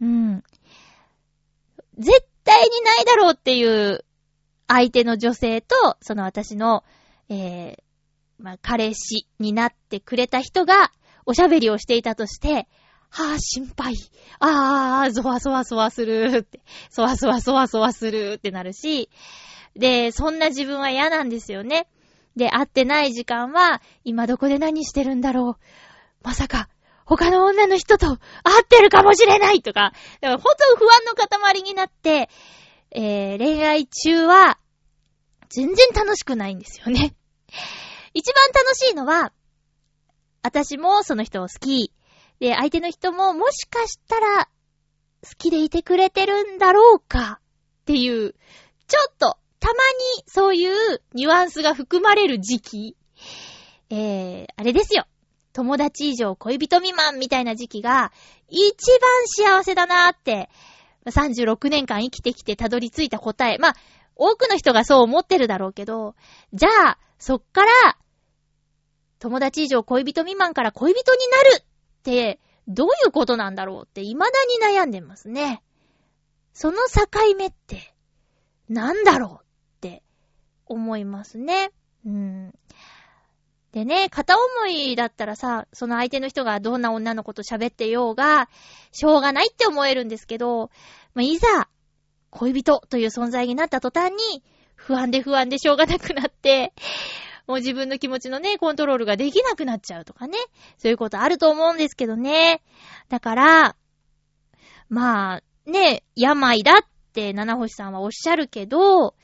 [0.00, 0.42] うん。
[1.98, 4.04] 絶対にないだろうっていう
[4.68, 6.84] 相手の女性と、その私の、
[7.28, 7.82] えー、
[8.38, 10.92] まあ、彼氏になってくれた人が、
[11.26, 12.66] おしゃべりをしていたとして、
[13.10, 13.94] はぁ、あ、心配。
[14.38, 16.60] ああ、ゾワゾワゾワするって。
[16.90, 19.10] ゾワゾワゾワゾワするってなるし、
[19.74, 21.88] で、そんな自分は嫌なんですよね。
[22.36, 25.64] で、会ってない時間は、今どこで何してるんだろう。
[26.22, 26.68] まさか、
[27.04, 28.16] 他の女の人と会
[28.62, 32.28] ってるかもしれないとか、だから本当不安の塊になって、
[32.92, 34.58] えー、恋愛中は、
[35.48, 37.14] 全然楽しくないんですよね。
[38.14, 39.32] 一番楽しいのは、
[40.42, 41.92] 私もその人を好き。
[42.38, 44.48] で、相手の人ももしかしたら
[45.22, 47.40] 好きでいてくれてるんだろうか
[47.82, 48.34] っていう、
[48.86, 52.96] ちょっとたまにそういうニュアンスが含まれる時期。
[53.90, 55.04] えー、あれですよ。
[55.52, 58.12] 友達以上恋人未満みたいな時期が
[58.48, 60.48] 一番幸せだなーって、
[61.06, 63.58] 36年間生きてきてたどり着いた答え。
[63.58, 63.76] まあ、
[64.14, 66.14] 多くの人がそう思ってるだろうけど、
[66.52, 67.70] じゃあ、そっから、
[69.18, 71.64] 友達以上恋人未満から恋人になるっ
[72.02, 74.26] て、どういうことなんだろうって未だ
[74.70, 75.62] に悩んでますね。
[76.52, 77.94] その境目って、
[78.68, 79.44] なんだろうっ
[79.80, 80.02] て
[80.66, 81.72] 思いますね。
[82.06, 82.54] うん。
[83.72, 88.48] でね、片思いだったらさ、その相手の人がどんな女の子と喋ってようが、
[88.90, 90.70] しょうがないって思えるんですけど、
[91.14, 91.68] まあ、いざ、
[92.30, 94.42] 恋人という存在になった途端に、
[94.74, 96.72] 不安で不安でしょうがなくなって、
[97.46, 100.38] もう自分の気持ちのね、コントロールができなくなっちゃうとかね。
[100.78, 102.62] そういうことあると思うんですけどね。
[103.08, 103.76] だから、
[104.88, 109.14] まあ、ね、病だって七星さんはおっしゃるけど、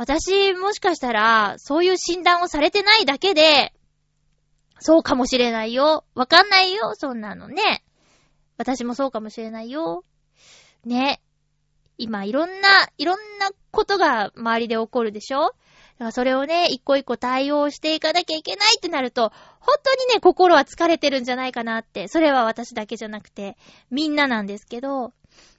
[0.00, 3.74] 私もしかしたら、そういう診断をされてないだけで、
[4.78, 6.06] そうかもしれないよ。
[6.14, 7.84] わかんないよ、そんなのね。
[8.56, 10.02] 私もそうかもしれないよ。
[10.86, 11.20] ね。
[11.98, 15.54] 今、いろんな、いろんなことが周りで起こるでしょだか
[15.98, 22.08] らそれをね、一個一個対応していかなきゃいけないってなると、本当にね、心は疲れてるんじゃないかなって。
[22.08, 23.58] それは私だけじゃなくて、
[23.90, 25.12] みんななんですけど、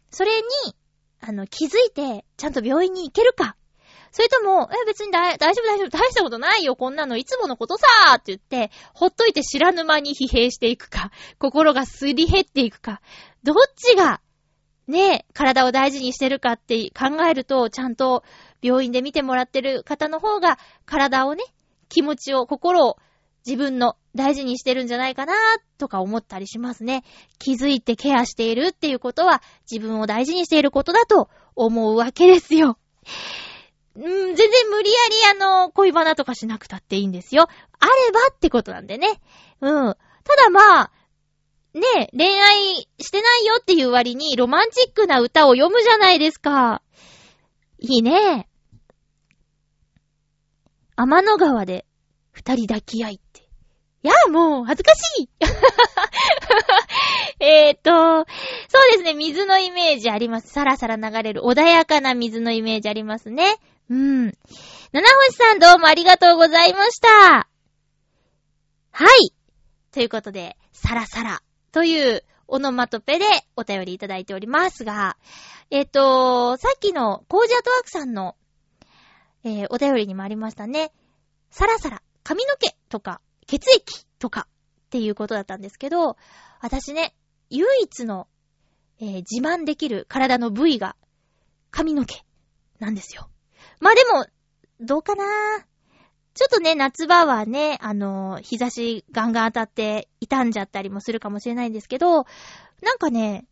[0.10, 0.76] それに、
[1.20, 3.56] あの、気づいて、ちゃんと病院に行けるか。
[4.12, 13.02] それとも、え、別に大丈夫大丈夫、大したことないよ、こんなの、いつものことさーって言って、ほっといて知らぬ間に疲弊していくか、心がすり減っていくか、
[13.44, 14.22] どっちが、
[14.88, 18.24] ね、体を大事にしてるかって考えると、ちゃんと
[18.62, 21.44] 病院で見てもらってる方の方が、体をね、
[21.88, 22.98] 気持ちを、心を
[23.46, 25.34] 自分の大事にしてるんじゃないかな、
[25.78, 27.04] とか思ったりしますね。
[27.40, 32.78] 気づいてケアしているっていうことは、自分を大事にしていることだと思うわけですよ。
[33.96, 34.98] うん、全然無理や
[35.34, 37.48] りあの、恋バナとかしなくたっていいんですよ。
[37.80, 39.22] あればってことなんでね。
[39.60, 39.96] うん。
[40.24, 40.92] ただまあ、
[41.74, 46.82] ね、恋愛してないよっていう割にロマンチックな歌を読むじゃないですか。
[47.80, 48.48] いいね。
[50.96, 51.86] 天の川で
[52.32, 53.42] 二人抱き合いって。
[54.04, 55.30] いや、もう、恥ずかしい
[57.40, 58.26] えっと、そう
[58.94, 60.50] ですね、水のイメージあります。
[60.50, 63.58] さらさら流れる穏やかな水のイメージありますね。
[63.90, 64.26] うん。
[64.92, 67.50] 七星さんどうもありがとうございました。
[68.92, 69.34] はい。
[69.92, 71.42] ということで、サラサラ
[71.72, 75.18] というオノマトペでお便りいただいておりますが、
[75.70, 78.36] えっ、と、さっきのコージアトワークさんの、
[79.44, 80.92] えー、お便りにもありましたね。
[81.50, 84.48] サラサラ、髪の毛とか、血液とか
[84.88, 86.18] っていうことだったんですけど、
[86.60, 87.16] 私ね、
[87.50, 88.28] 唯一の、
[89.00, 90.96] えー、自慢できる体の部位が
[91.72, 92.24] 髪の毛
[92.80, 93.31] なんですよ。
[93.82, 94.26] まあでも、
[94.80, 95.26] どうかな
[96.34, 102.26] ちょっとね、夏場はね、あの、日差しガンガン当たって傷んじゃったりもするかもしれないんですけど、
[102.82, 103.46] なんかね、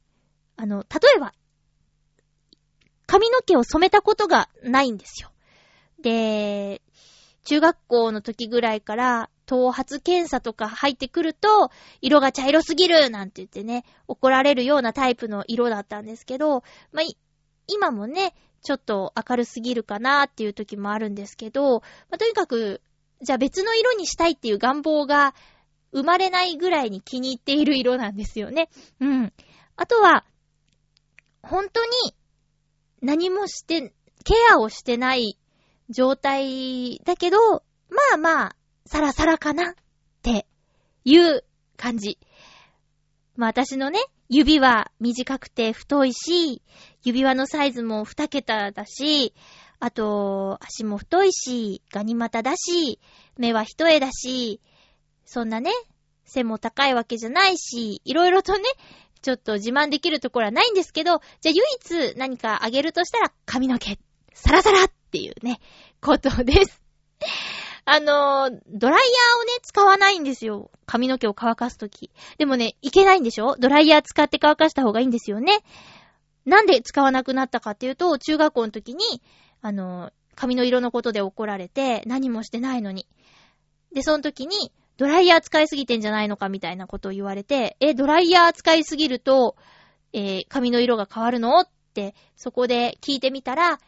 [0.56, 1.34] あの、例えば、
[3.06, 5.32] 髪の毛を染めたことがないんですよ。
[6.02, 6.82] で、
[7.44, 17.06] 中学校の時ぐらいから、頭髪検査とか入ってくると、色が茶色すぎるなんて言ってね、怒られるようなタイプの色だったんですけど、まあ、
[17.68, 22.82] 今もね、ちょっと明るすぎるかなっていう時もあるんですけど、まあ、とにかく、
[23.22, 25.34] じゃあ別の色にしたいっていう願望が
[25.92, 28.70] 生まれないぐらいに気に入っている色なんですよね。
[29.00, 29.34] うん。
[29.76, 30.26] あとは、
[31.42, 31.92] 本当に
[33.02, 33.94] 何もして、
[34.24, 35.38] ケアをしてない
[35.90, 37.38] 状態だけど、
[37.90, 39.76] まあまあ、サラサラかなっ
[40.22, 40.46] て
[41.06, 41.44] いう
[41.78, 42.20] 感じ。
[43.36, 46.62] まあ私のね、指は短くて太いし、
[47.04, 49.34] 指輪のサイズも2桁だし、
[49.80, 53.00] あと、足も太いし、ガニ股だし、
[53.38, 54.62] 目は一重だし、
[55.26, 55.72] そんなね、
[56.26, 58.64] 背も高いわけじゃないし、いろいろとね、
[59.24, 63.98] ちょっと自慢できるところはないんですけど、じゃあ唯一何かあげるとしたら髪の毛、
[64.34, 65.60] サラサラっていうね、
[66.02, 66.82] ことです。
[67.92, 70.70] あの、ドライヤーをね、使わないんですよ。
[70.86, 72.12] 髪の毛を乾かすとき。
[72.38, 73.56] でもね、いけないんでしょ？
[73.58, 75.64] ドライヤー使って乾かした方がいいんですよね。
[76.46, 79.22] なんで使わなくなったかっていうと、中学校の時に、
[79.62, 83.08] あの、髪の色のことで怒られて、何もしてないのに。
[83.94, 89.56] で、その時に、ドライヤー使いすぎてんじゃないのかみたいなことを言われて、え、ドライヤー使いすぎると、
[90.14, 91.60] えー、髪の色が変わるの？
[91.60, 93.80] って、そこで聞いてみたら、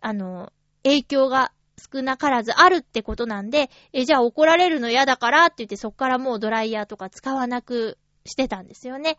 [0.00, 0.52] あの、
[0.82, 9.18] 影響が少なからずあるってことなんで、え、じゃあ怒られるの嫌だからって言ってそっからもうドライヤーとか使わなくしてたんですよね。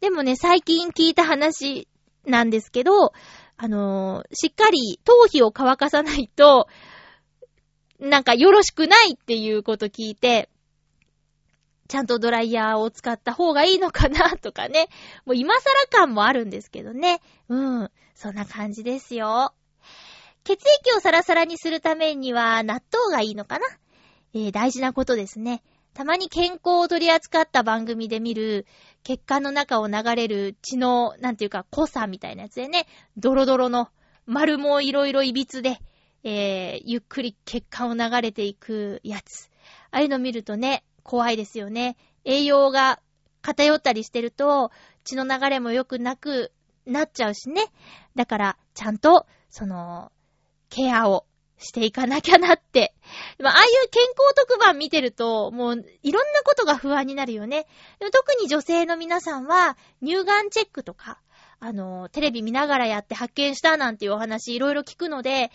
[0.00, 1.88] でもね、最近聞いた話
[2.26, 3.12] なんですけど、
[3.56, 6.68] あのー、しっかり頭皮を乾かさないと、
[7.98, 10.48] なんかよろしくないっていうこと聞いて、
[11.88, 14.88] ちゃんとドライヤーを使った方がいいのかなとかね。
[15.26, 17.20] もう今更感もあるんですけどね。
[17.48, 17.90] うん。
[18.14, 19.52] そんな感じですよ。
[20.44, 23.66] 血液をサラサラにするためには納豆がいいのかな？
[24.32, 25.62] えー、大事なことですね。
[25.92, 28.64] たまに健康を取り扱った番組で見る、
[29.02, 32.86] 血管の中を流れる血の、なんていうか、濃さみたいなやつでね、
[33.16, 33.88] ドロドロの、
[34.24, 35.80] 丸もいろいろいびつで、
[36.22, 39.50] えー、ゆっくり血管を流れていくやつ。
[39.90, 41.96] ああいうの見るとね、怖いですよね。
[42.24, 43.00] 栄養が
[43.42, 44.70] 偏ったりしてると、
[45.02, 46.52] 血の流れも良くなく
[46.86, 47.64] なっちゃうしね。
[48.14, 50.12] だから、ちゃんと、その、
[50.70, 51.26] ケアを
[51.58, 52.94] していかなきゃなって。
[53.38, 57.66] まあ、ああいう健康特番見てると、もう、いろんなことが不安になるよね。
[58.12, 61.20] 特に女性の皆さんは、乳がんチェックとか、
[61.58, 65.50] あの、テレビ見ながらやって発見したなんていうお話いろいろ聞くので、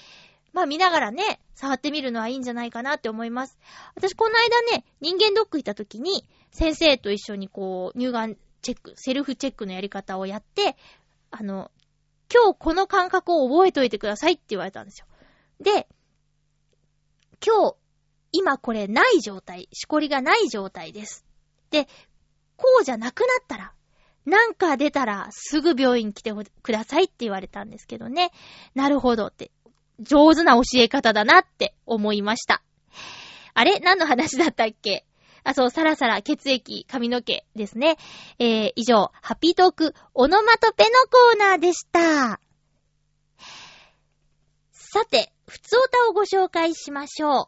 [0.53, 3.57] まあ見ながらね、触ってみるのはいいんじゃないかなって思います。
[3.95, 10.77] 私この間ね、人間ドック行った時に、先生と一緒にこう、乳がんチェック、セルフチェックのやり方をやって、
[11.31, 11.71] あの、
[12.33, 15.05] 今日この感覚を覚えといてくださいって言われたんですよ。
[15.59, 15.87] で、
[17.45, 17.75] 今日、
[18.31, 21.25] 今これない状態、しこりがない状態です。
[21.69, 21.87] で、
[22.57, 23.73] こうじゃなくなったら、
[24.25, 28.31] なんか出たらすぐ病院来てくださいって言われたんですけどね。
[28.73, 29.51] なるほどって。
[29.99, 32.63] 上手な教え方だなって思いました。
[33.53, 33.79] あれ？
[33.79, 35.05] 何の話だったっけ？
[35.45, 37.97] あ、そう、サラサラ、血液、髪の毛ですね。
[38.39, 42.41] えー、以上、ハッピートーク、オノマトペのコーナーでした。
[44.71, 47.47] さて、ふつおたをご紹介しましょう。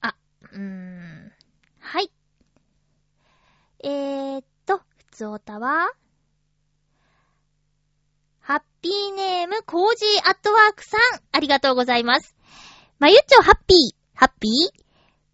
[0.00, 0.16] あ、
[0.52, 1.32] うーん。
[1.78, 2.10] はい。
[3.84, 5.92] えーっと、ふつおたは、
[8.40, 11.00] ハッピーネーム、コージーアットワークさん、
[11.30, 12.34] ありがとうございます。
[12.98, 14.89] まゆっちょハッピー、ハッピー？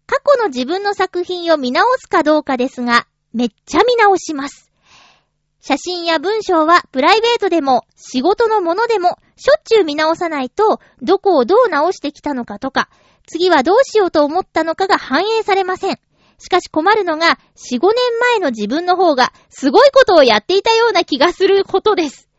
[0.07, 4.71] 過去の自分の作品を見直すかどうかですが、めっちゃ見直します。
[5.59, 12.89] 写真や文章はプライベートでも仕事のものでもしょっちゅう見直さないとどこをどう直してきたのかとか
[13.25, 15.99] 次はどうしようと思ったのかが反映されません。
[16.39, 22.29] しかし困るのが4、5年前の自分の方がすごいことをやっていたような気がすることです。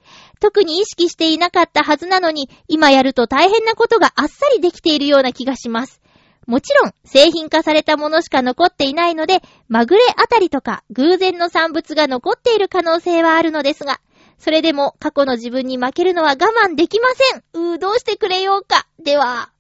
[0.41, 6.01] 特に意識していなかったはずなのに今やると大変なことがあっさりできているような気がします。
[6.49, 14.01] もちろん、製品化されたものしか残っていないので、まぐれあたりとか偶然の産物が残っている可能性はあるのですが、
[14.39, 16.37] それでも過去の自分に負けるのは我
[16.67, 17.43] 慢できません。
[17.53, 18.87] うー、どうしてくれようか。
[18.99, 19.51] では、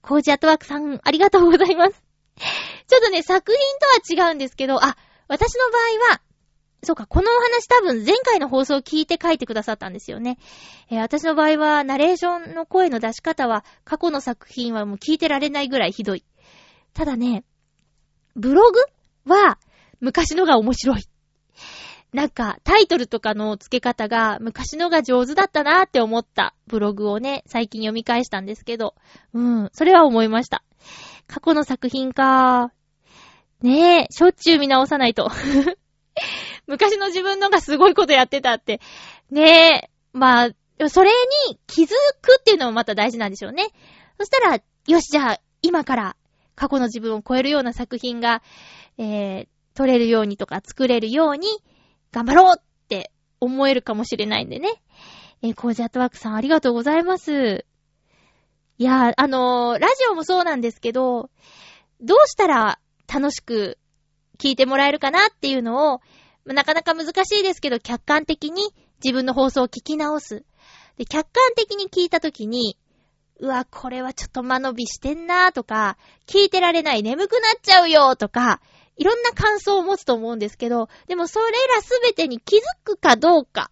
[0.00, 2.02] コージアトワークさん、ありがとうございます。
[2.88, 4.96] ちょっとね、作品とは違うんですけど、あ、
[5.28, 6.20] 私の場合は、
[6.84, 10.38] そうか、このお話多分前回の放送を聞いて書いてくださったんですよね。
[10.90, 16.24] えー、私の場合は、ナレーションの声の出し方は、過去の作品はもう聞いてられないぐらいひどい。
[16.92, 17.44] ただね、
[18.36, 19.58] ブログは、
[20.00, 21.04] 昔のが面白い。
[22.12, 28.94] なんか、タイトルとかの付け方が昔のが上手だったなーって思ったブログをね、最近読み返したんですけど、
[29.32, 30.62] うん、それは思いました。
[31.26, 35.30] 過去の作品かーねえ、しょっちゅう見直さないと。
[36.66, 38.80] 昔の自分のがすごいことやってたって。
[39.30, 39.90] ねえ。
[40.12, 41.10] まあ、それ
[41.48, 41.88] に気づ
[42.22, 43.68] くっていうのもまた大事なんでしょうね。
[44.18, 46.16] そしたら、よし、じゃあ、今から
[46.54, 48.42] 過去の自分を超えるような作品が、
[48.98, 51.48] えー、撮れるようにとか作れるように
[52.12, 53.10] 頑張ろうって
[53.40, 54.82] 思えるかもしれないんでね。
[55.42, 57.66] えー、コージアットワークさんありがとうございます。
[58.78, 61.30] いやー、あのー、ラジオもそうなんですけど、
[62.00, 62.78] どうしたら
[63.12, 63.78] 楽しく
[64.38, 66.00] 聞いてもらえるかなっていうのを、
[66.46, 70.44] なかなか難しいですけど、客観的に自分の放送を聞き直す。
[70.98, 72.76] で、客観的に聞いたときに、
[73.40, 78.60] うわ、これはちょっと間延びしてんなとか、聞いてられない眠くなっちゃうよとか、
[78.96, 83.70] いろんな感想を持つと思うんですけど、でもそれらすべてに気づくかどうか。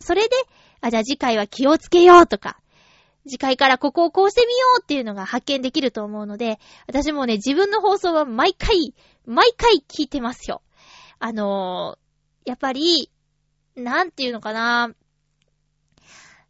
[0.00, 0.34] それで、
[0.80, 2.58] あ、じゃあ次回は気をつけようとか、
[3.26, 8.94] 次回からここをこうしてみようっていうのが発見できると思うので、私もね、自分の放送は毎回、
[9.26, 10.60] 毎回聞いてますよ。
[11.20, 11.96] あの
[12.44, 13.10] やっぱり、
[13.74, 14.90] なんていうのかな。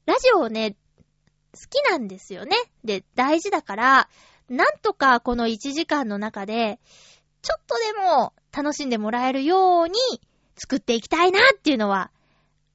[0.06, 0.76] ラジオをね、
[1.52, 2.56] 好きなんですよね。
[2.84, 4.08] で、大事だから、
[4.48, 6.78] なんとかこの1時間の中で、
[7.42, 9.94] ちょっとでも楽しんでもらえるように
[10.56, 12.10] 作っていきたいなっていうのは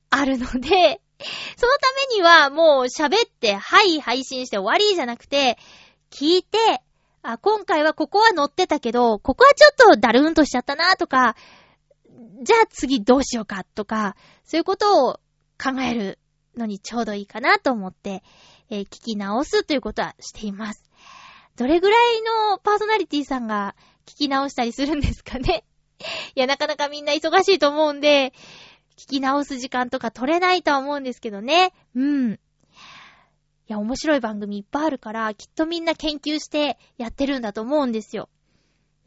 [0.10, 1.02] あるので、
[1.58, 5.58] そのためにはもう喋って、はい、配信して終わりじゃなくて、
[6.10, 6.58] 聞いて、
[7.22, 11.36] あ、今回はここは乗ってたけど、ここはちょっとダルーンとしちゃったなとか、
[12.44, 15.20] じゃあ次どうしようかとか、そういうことを
[15.62, 16.20] 考える
[16.58, 18.24] のにちょうどいいかなと思って、
[18.70, 20.84] えー、聞き直すということはしています。
[21.56, 25.64] どれぐらいのパーソナリティさんが聞き直したりするんですかね？
[26.36, 28.34] いや、なかなかみんな忙しいと思うんで、
[28.98, 31.74] 聞き直す時間とか取れないとは思うんですけどね。
[31.96, 32.34] うん。
[32.34, 32.38] い
[33.68, 38.30] や、面白い番組いっぱいあるから、きっとみんな研究してやってるんだと思うんですよ。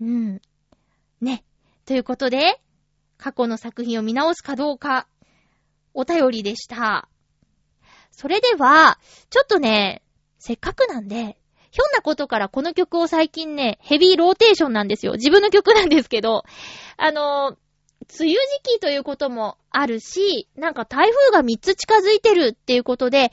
[0.01, 0.41] うん。
[1.21, 1.45] ね。
[1.85, 2.61] ということで、
[3.23, 5.07] 過去の作品を見直すかどうか、
[5.95, 7.09] お便りでした。
[8.11, 8.99] それでは、
[9.31, 10.03] ちょっとね、
[10.41, 11.39] せっかくなんで、
[11.71, 15.13] ひょんなことからこの曲を最近ね、ヘビーローテーションなんですよ。
[15.13, 16.43] 自分の曲なんですけど、
[16.97, 17.57] あの、梅
[18.23, 23.31] 雨時期ということもあるし、なんか台風が3つ近づいてるっていうことで、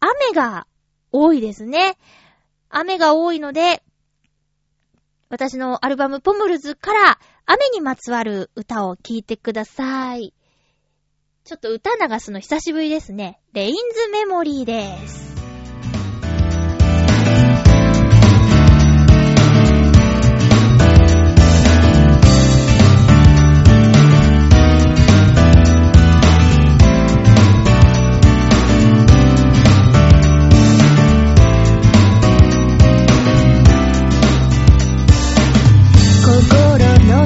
[0.00, 0.66] 雨が
[1.12, 1.98] 多いですね。
[2.70, 3.82] 雨が多いので、
[5.28, 7.18] 私のアルバムポムルズから
[7.50, 10.34] 雨にまつわる歌を聴いてください。
[11.44, 13.40] ちょっと歌流すの久しぶりですね。
[13.54, 15.27] レインズメモリーです。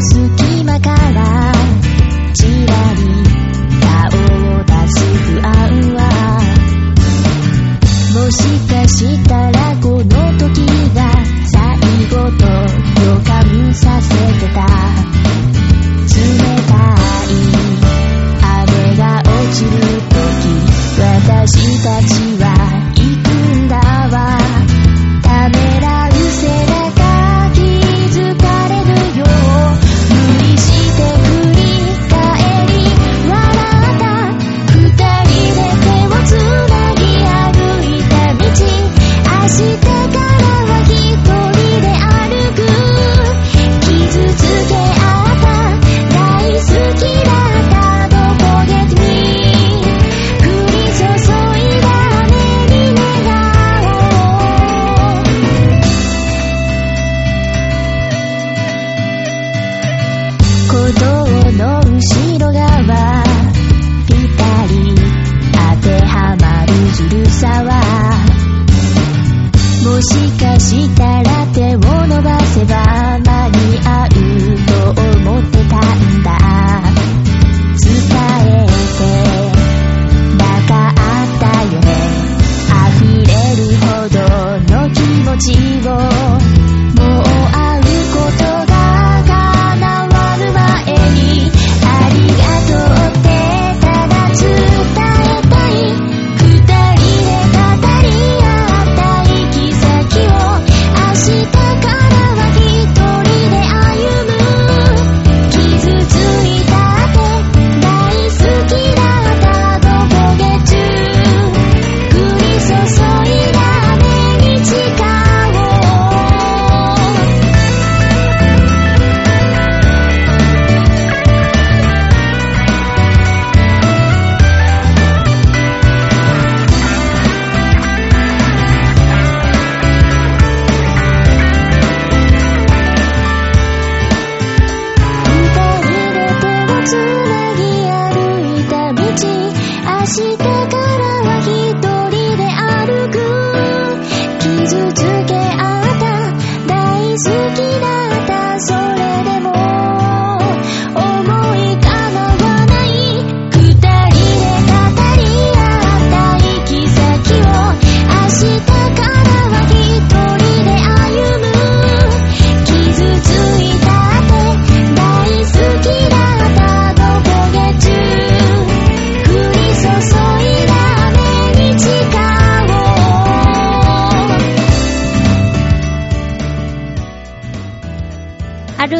[0.05, 1.53] 隙間から
[2.34, 3.03] ちらり
[3.80, 3.86] 顔
[4.59, 4.94] を出す
[5.30, 5.50] 不安
[5.94, 6.00] は
[8.14, 8.38] もし
[8.68, 9.41] かしたら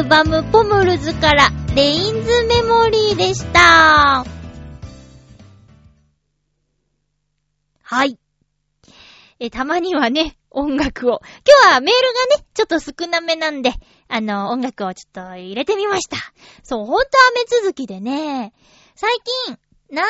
[0.05, 4.25] バムポムルズからレインズメモリーでした。
[7.83, 8.19] はい。
[9.39, 11.21] え、たまにはね、音楽を。
[11.47, 13.73] 今日はメールがね、ちょっと少なめなんで、
[14.09, 16.17] あの、音楽をちょっと入れてみました。
[16.63, 18.53] そう、ほんと雨続きでね、
[18.95, 19.15] 最
[19.47, 19.59] 近、
[19.91, 20.07] なん、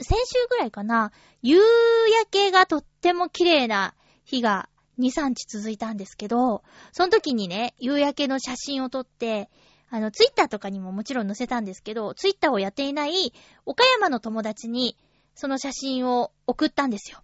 [0.00, 1.12] 先週ぐらいかな、
[1.42, 4.68] 夕焼けがとっても綺麗な日が
[4.98, 9.50] 2、3日続いたんですけど、その時にね、夕焼けの写真を撮って、
[9.90, 13.32] あの、ツイッターとかにももちろん載せたんですけど、ツイッターをやっていない
[13.66, 14.96] 岡山の友達に、
[15.34, 17.22] その写真を送ったんですよ。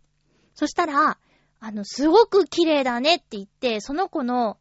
[0.55, 1.19] そしたら、
[1.61, 4.59] あの、すごく綺麗だねって言って、その子の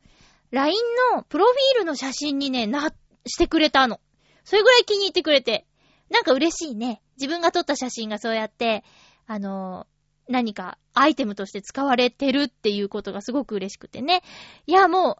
[0.51, 0.75] LINE
[1.15, 2.91] のプロフィールの写真にね、な、
[3.25, 3.99] してくれたの。
[4.43, 5.65] それぐらい気に入ってくれて。
[6.09, 7.01] なんか嬉しいね。
[7.17, 8.83] 自分が撮った写真がそうやって、
[9.27, 9.85] あの、
[10.29, 14.21] 何かアイテムとして使われてるっていうことがすごく嬉しくてね。
[14.67, 15.17] いや、も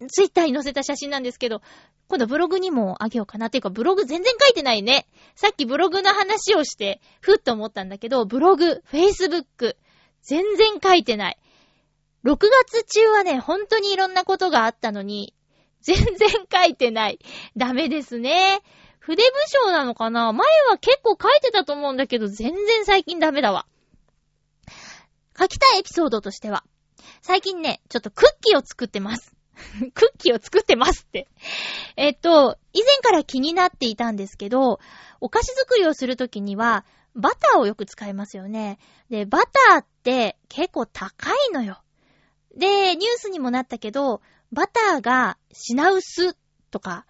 [0.00, 1.60] う、ツイッターに載せた写真なんですけど、
[2.08, 3.46] 今度ブログにもあげようかな。
[3.46, 5.06] っていうか、ブログ全然書いてないね。
[5.34, 9.76] さっきブログの話をして、ふっと思ったんだけど、ブログ、フェイスブック、
[10.22, 11.38] 全然書いてない。
[12.24, 12.36] 6
[12.68, 15.34] 月中はね、本当にいろんなことがあったのに、
[15.80, 17.18] 全然書いてない。
[17.56, 18.60] ダメですね。
[19.00, 20.32] 筆部賞なのかな？
[20.32, 23.66] 前は結構書いてたと思うんだけど、全然最近ダメだわ。
[25.42, 26.64] 書きたいエピソードとしては、
[27.20, 29.34] 最近ね、ちょっとクッキーを作ってます。
[29.94, 31.26] クッキーを作ってますって。
[31.96, 34.78] えっと、以前から気になっていたんですけど、
[35.20, 36.84] お菓子作りをするときには、
[37.14, 38.78] バターをよく使いますよね。
[39.10, 41.82] で、バターって結構高いのよ。
[42.56, 44.22] で、ニュースにもなったけど、
[44.52, 46.36] バターが品薄
[46.70, 47.04] とか、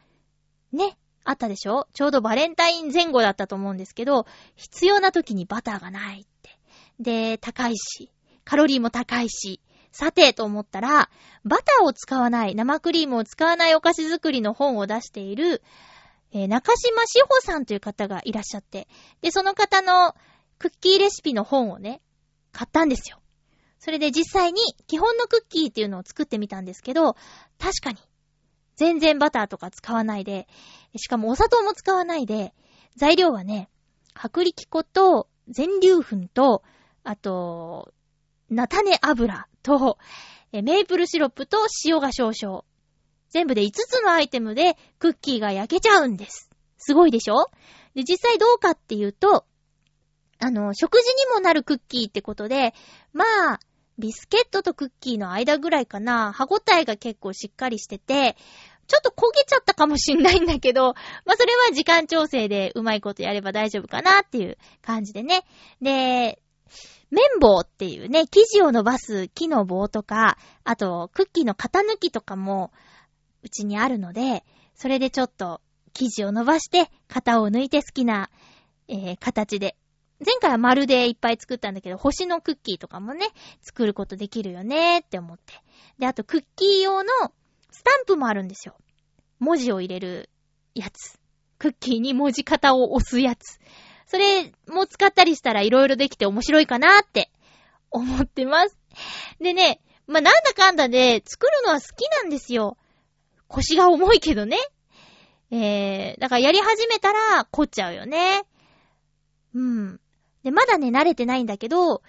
[0.73, 1.87] ね、あったでしょ？
[1.93, 4.27] ちょうどバレンタイン前後だったと思うんですけど、
[4.57, 6.59] 必要な時にバターがないって。
[6.99, 8.11] で、高いし、
[8.45, 9.61] カロリーも高いし、
[9.93, 11.11] さて、と思ったら、
[11.45, 15.63] バターを使わない、生クリームを使わないお菓子作りの本を出している、
[16.33, 18.89] えー、中島志保さんという方がいらっしゃって、
[19.21, 20.15] で、その方の
[20.59, 22.01] クッキーレシピの本をね、
[22.53, 23.19] 買ったんですよ。
[23.79, 27.17] それで実際に基本のクッキーっていうのを作ってみたんですけど、
[27.59, 27.99] 確かに、
[28.77, 30.49] 全然バターとか使わないで、
[30.97, 32.55] しかもお砂糖も使わないで、
[32.97, 33.69] 材料はね、
[34.15, 36.63] 薄力粉と全粒粉と、
[37.05, 37.93] あと、
[38.53, 39.99] 菜種油と、
[40.53, 42.65] メープルシロップと塩が少々。
[43.31, 46.51] 全部で5つのアイテムでクッキーが焼けちゃうんです。
[46.77, 47.47] すごいでしょ？
[47.95, 49.47] で、実際どうかっていうと、
[50.39, 52.75] あの、食事にもなるクッキーってことで、
[53.13, 53.25] ま
[53.55, 53.61] あ、
[53.99, 58.37] ビスケットとクッキーの間ぐらいかな、歯ごたえが結構しっかりしてて、
[58.89, 60.95] ちょっと焦げちゃったかもしんないんだけど、
[61.25, 65.45] まあそれは時間調整でうまいことやれば大丈夫かなっていう感じでね。
[65.81, 66.43] で、
[67.13, 72.73] 綿棒っていうね、生地を伸ばす木の棒とか、あと、クッキーの型抜きとかも、
[73.43, 74.45] うちにあるので、
[74.75, 75.61] それでちょっと、
[75.93, 78.31] 生地を伸ばして、型を抜いて好きな、
[78.89, 79.77] えー、形で。
[80.25, 83.27] 前回は丸でいっぱい作ったんだけど、星のクッキーとかもね、
[83.61, 85.53] 作ることできるよねって思って。
[85.99, 87.13] で、あと、クッキー用の
[87.71, 88.75] スタンプもあるんですよ。
[89.39, 90.31] 文字を入れる
[90.75, 91.19] やつ。
[91.59, 93.59] クッキーに文字型を押すやつ。
[94.13, 97.31] それも使ったりしたら色々できて面白いかなって
[97.91, 98.77] 思ってます。
[99.41, 102.77] でね、まあ、なんだかんだで作るのは好きなんですよ。
[103.49, 104.59] 腰が重いけどね。
[105.51, 108.43] えー、だからやり始めたら凝っちゃうよね。
[109.55, 110.01] うん。
[110.45, 112.03] で、まだね、慣れてないんだけど、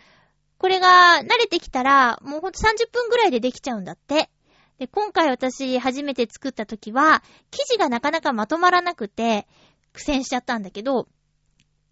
[0.57, 4.29] これが慣れてきたら、もうほんと30分ぐらいでできちゃうんだって。
[4.77, 9.47] で、今回私初めて作った時は、生地がなかなかまとまらなくて、
[9.93, 11.07] 苦戦しちゃったんだけど、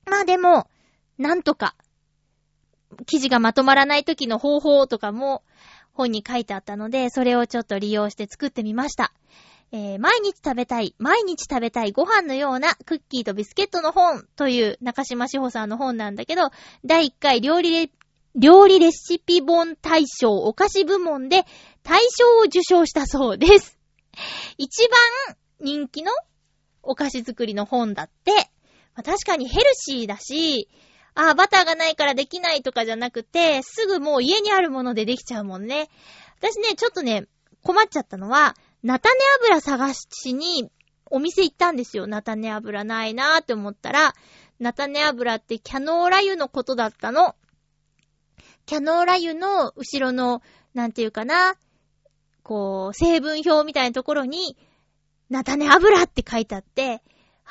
[0.06, 0.68] まあでも、
[1.18, 1.76] なんとか、
[3.06, 5.44] 記事がまとまらない時の方法とかも
[5.94, 9.14] 本に書いてあったので、それをちょっと利用して作ってみました。
[9.74, 16.52] えー、毎日食べたい、毎日食べたいご飯のようなクッキーとビスケットの本という中島志保さんの本なんだけど、
[16.84, 17.92] 第1回料理レ、
[18.36, 21.46] 料理レシピ本大賞お菓子部門で
[21.84, 23.78] 大賞を受賞したそうです。
[24.58, 26.12] 一番人気の
[26.84, 28.52] お菓子作りの本だって。
[28.96, 30.70] まあ、確かにヘルシーだし、
[31.14, 35.90] あ、バターがないからできないとかじゃなくて、すぐもう家にあるものでできちゃうもんね。
[36.38, 37.26] 私ね、ちょっとね、
[37.64, 40.72] 困っちゃったのは、菜種油探しに
[41.10, 42.08] お店行ったんですよ。
[42.08, 44.14] 菜種油ないなーって思ったら、
[44.60, 47.36] 菜種油ってキャノーラ油のことだったの。
[48.66, 50.42] キャノーラ油の後ろの、
[50.74, 51.56] なんていうかな、
[52.44, 54.58] こう、成分表みたいなところに、
[55.30, 57.04] 菜種油って書いてあって、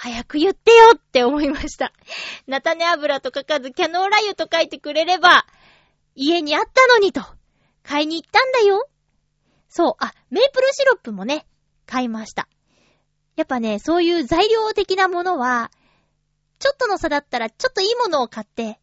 [0.03, 1.92] 早く言ってよって思いました。
[2.48, 5.44] 菜種油と書かずキャノーラ油と書いてくれれば、
[6.14, 7.20] 家にあったのにと、
[7.82, 8.88] 買いに行ったんだよ。
[9.68, 11.46] そう、あ、メープルシロップもね、
[11.84, 12.48] 買いました。
[13.36, 15.70] やっぱね、そういう材料的なものは、
[16.61, 18.80] ちょっとの差だったらちょっといいものを買って、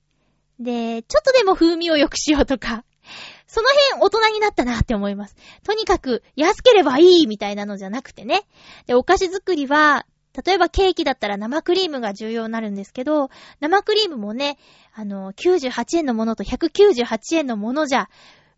[0.60, 2.86] で、ちょっとでも風味を良くしようとか、
[3.48, 5.36] その辺大人になったなって思います。
[5.64, 8.48] とにかく安ければいいみたいなのじゃなくてね。
[8.86, 10.06] で、お菓子作りは
[10.46, 13.30] 例えばケーキだったら生クリームが重要になるんですけど、
[13.60, 14.58] 生クリームもね、
[14.94, 18.10] あの、98円のものと198円のものじゃ、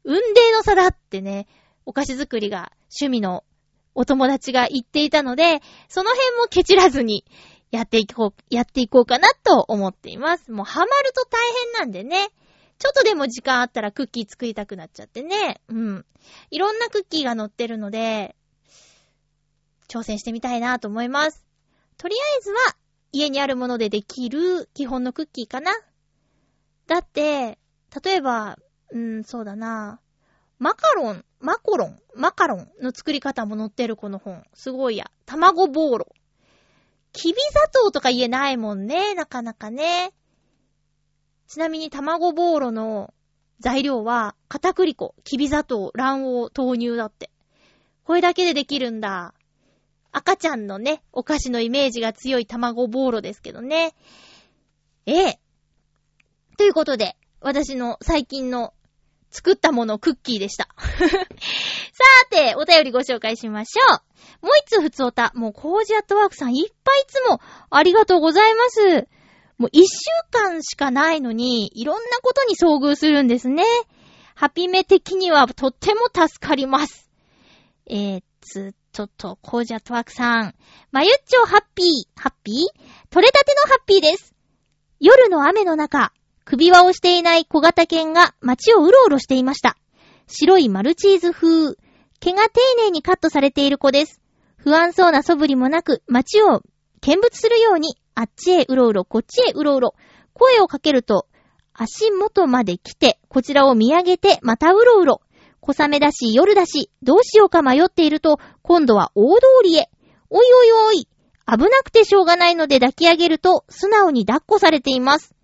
[0.04, 1.48] 運命の差だってね、
[1.86, 2.72] お菓子作りが
[3.02, 3.44] 趣味の
[3.96, 7.26] お友達が言っていたので、その辺もケチらずに
[7.72, 10.52] やっていこう、やっていこうかなと思っています。
[10.52, 11.40] もうハマると大
[11.74, 12.30] 変なんでね。
[12.78, 15.60] ちょっとでも時間あったらクッキー作りたくなっちゃってね。
[15.68, 16.06] うん。
[16.50, 18.36] いろんなクッキーが載ってるので、
[19.90, 21.49] 挑戦してみたいなと思います。
[22.00, 22.58] とりあえずは
[23.12, 25.72] 家にあるものでできる基本のクッキーかな。
[26.88, 27.60] だって、
[28.04, 28.58] 例えば、
[28.92, 30.00] うん、そうだな。
[30.60, 34.44] マカロン、マコロン、マカロンの作り方も載ってるこの本。
[34.54, 35.12] すごいや。
[35.26, 36.08] 卵ボーロ。
[37.12, 40.14] きび砂糖とか言えないもんね、なかなかね。
[41.48, 43.14] ちなみに卵ボーロの
[43.60, 47.30] 材料は、片栗粉、きび砂糖、卵黄、豆乳だって。
[48.06, 49.34] これだけでできるんだ。
[50.12, 53.94] 赤ちゃんのね、お菓子のイメージが強い卵ボーロですけどね。
[55.06, 55.40] ええ。
[56.58, 58.74] ということで、私の最近の
[59.32, 60.68] 作ったものクッキーでした。
[60.78, 63.96] さーて、お便りご紹介しましょ
[64.42, 64.46] う。
[64.46, 65.32] もう一つ普通おた。
[65.36, 67.40] もうコージアットワークさんいっぱいいつも
[67.70, 69.08] ありがとうございます。
[69.58, 73.64] もう一週間しかないのに、いろんなことに遭遇するんですね。
[74.36, 77.12] ハピメ的にはとっても助かります。
[77.86, 80.56] えー、つ、ちょっと、コージャトワークさん。
[80.92, 82.56] まゆっちょハッピー、ハッピー？
[83.10, 84.34] 取れたてのハッピーです。
[85.00, 86.12] 夜の雨の中、
[86.44, 89.78] 首輪をしていない小型犬が街をうろうろしていました。
[90.28, 91.76] 白いマルチーズ風。
[92.20, 94.20] 毛が丁寧にカットされている子です。
[94.58, 96.62] 不安そうな素振りもなく、街を
[97.02, 99.96] 見物するように、あっちへうろうろ、こっちへうろうろ。
[100.34, 101.28] 声をかけると、
[101.74, 105.22] 足元まで来て、こちらを見上げて、またうろうろ。
[105.74, 109.90] 小雨だし、夜だし、どうしようか迷っていると、今度は大通りへ。
[110.32, 111.08] おいおいおい。
[111.46, 115.36] 危なくてしょうがないので抱き上げると、素直に抱っこされています。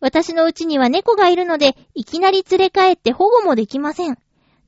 [0.00, 4.18] 私のうちには猫がいるので、いきなり連れ帰って保護もできません。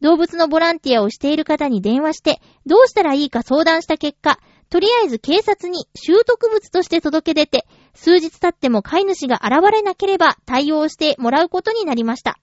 [0.01, 4.39] 動物のボランティアをしている方に電話して、どうしたらいいか相談した結果、
[4.71, 12.39] とりあえず警察に習得物として届け出て、数日経っても飼い主が現れなければ対応してもらうことになりました。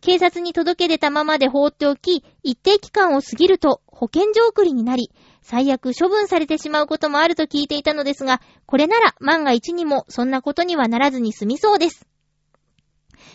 [0.00, 5.10] 警察に届け出たままで放っておき、一定期間を過ぎると保健所送りになり、
[5.42, 12.06] 最悪処分されてしまうこともあると聞いていたのですが、これなら万が一にもそんなことにはならずに済みそうです。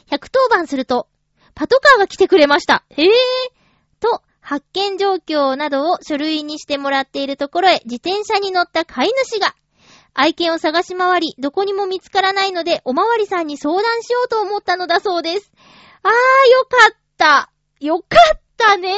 [0.09, 1.07] 110番すると、
[1.53, 2.83] パトカーが来てくれました。
[2.89, 3.09] へぇー。
[3.99, 9.55] と、発見状況などを書類にしてもらっているところへ自転車に乗った飼い主が、
[10.13, 15.51] 愛犬を探し回り、どこにも見つからないので、おまわりさんに相談しようと思ったのだそうです。
[16.07, 17.51] あー、よかった。
[17.79, 18.93] よかったね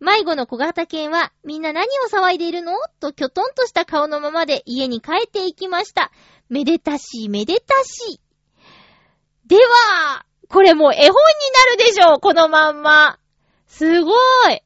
[0.00, 2.72] 迷子の小型犬は、みんな何を騒いでいるの？
[2.98, 6.10] ときょとんとした顔のままで家に帰っていきました。
[6.48, 8.20] めでたし、めでたし。
[9.46, 11.14] では、これもう絵本にな
[11.70, 13.20] るでしょう、このまんま。
[13.68, 14.10] すご
[14.50, 14.62] い。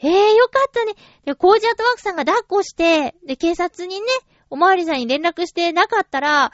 [0.00, 0.94] ええー、よかったね。
[1.26, 4.06] で、コージアートワークさんが抱っこして、で、警察にね、
[4.48, 6.52] おまわりさんに連絡してなかったら、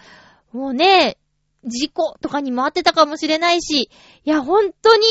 [0.52, 1.16] もうね、
[1.64, 3.90] 事故とかに回ってたかもしれないし、
[4.24, 5.06] いや、本当に、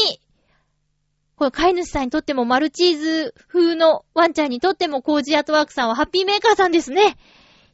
[1.35, 7.17] これ飼い主さんにとってもマルチーズ風のワンちゃんにとってもコージアートワークさんはハッピーメーカーさんですね。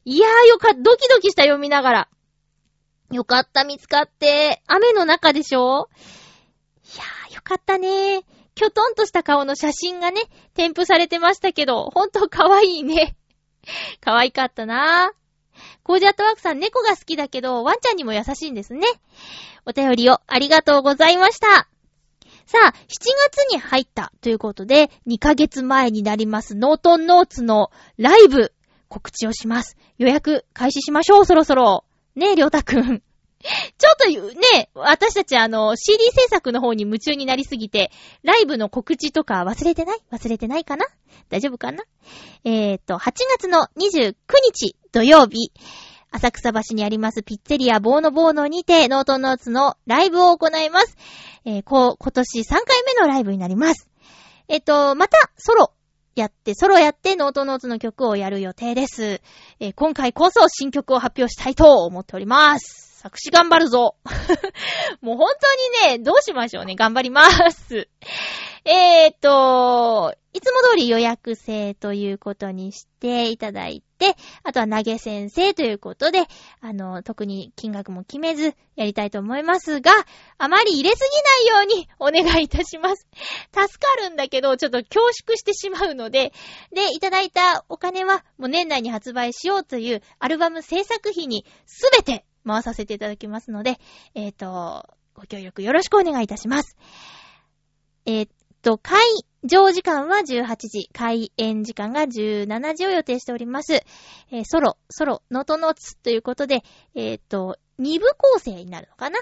[0.06, 2.10] いやーよかった、ドキドキした読みながら。
[3.12, 4.62] よかった、見つかって。
[4.68, 5.90] 雨の中でしょ？
[6.96, 8.22] いやー、よかったね
[8.56, 10.22] きょとんとした顔の写真がね、
[10.54, 13.16] 添付されてましたけど、ほんとかわいいね。
[14.00, 15.12] かわいかったな
[15.90, 18.86] コージアットワークさん猫が好きだけど、ワンちゃんにも優しいんですね。
[19.66, 21.68] お便りをありがとうございました。
[22.46, 22.78] さあ、7
[23.32, 28.54] 月に入ったということで、2ヶ月前になりますノートンノーツのライブ
[28.88, 29.78] 告知をします。
[29.98, 31.86] 予約開始しましょう、そろそろ。
[32.14, 33.02] ねえ、りょうたくん。
[33.42, 34.10] ちょっと
[34.56, 40.00] ね、私たちあの、CD 制作の方に夢中になりすぎて、ライブの告知とか忘れてない？
[40.12, 40.86] 忘れてないかな？
[41.30, 41.84] 大丈夫かな？
[42.44, 45.54] えー、っと、8月の29日土曜日、
[46.12, 50.98] 浅草橋にありますピッツェリアボーノボーノにてノートノーツのライブを行います。
[51.46, 53.90] えー、こう、今年3回目のライブになります。
[54.50, 55.72] えっ、と、また、ソロ
[56.16, 59.22] やって、ソロやってノートノーツの曲をやる予定です。
[59.62, 62.89] え、今回こそ新曲を発表したいと思っております。
[63.00, 63.96] 作詞頑張るぞ。
[65.00, 65.30] もう本
[65.82, 66.76] 当にね、どうしましょうね。
[66.76, 67.88] 頑張りまーす。
[68.66, 76.24] えーと、いつも通り予約制ということにしていただいて、あとは投げ先生ということで、
[76.60, 79.92] あの、特に金額も決めずやりたいと思いますが、
[80.38, 81.10] あまり入れす
[81.48, 83.08] ぎないようにお願いいたします。
[83.54, 86.34] 助かるんだけど、ちょっと恐縮してしまうので、
[86.74, 93.78] で、いただいたお金はもう年内に発売しようというアルバム制作費にすべて回させていただきますので、
[94.16, 96.78] えっ、ー、と、ご協力よろしくお願いいたします。
[98.06, 98.28] えっ、
[98.62, 99.00] と、会
[99.44, 103.74] 場時間は18時、開演時間が17時を予定しております。
[104.32, 106.64] えー、ソロ、ソロ、ノートノーツということで、
[106.96, 109.20] えっ、と、2部構成になるのかな？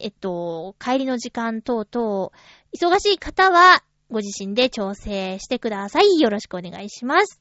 [0.00, 2.32] えっ、と、帰りの時間等々、
[2.74, 6.18] 忙しい方はご自身で調整してください。
[6.18, 7.40] よろしくお願いします。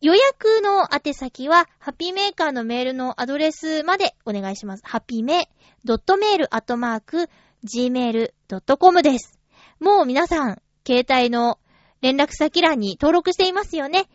[0.00, 4.82] 予約の宛先は、ハッピーメーカーのメールのアドレスまでお願いします。
[4.84, 5.50] ハッピーメ
[5.84, 7.28] ドットメールアットマーク
[7.64, 9.40] gmail.com です。
[9.80, 11.58] もう皆さん、携帯の
[12.00, 14.08] 連絡先欄に登録していますよね。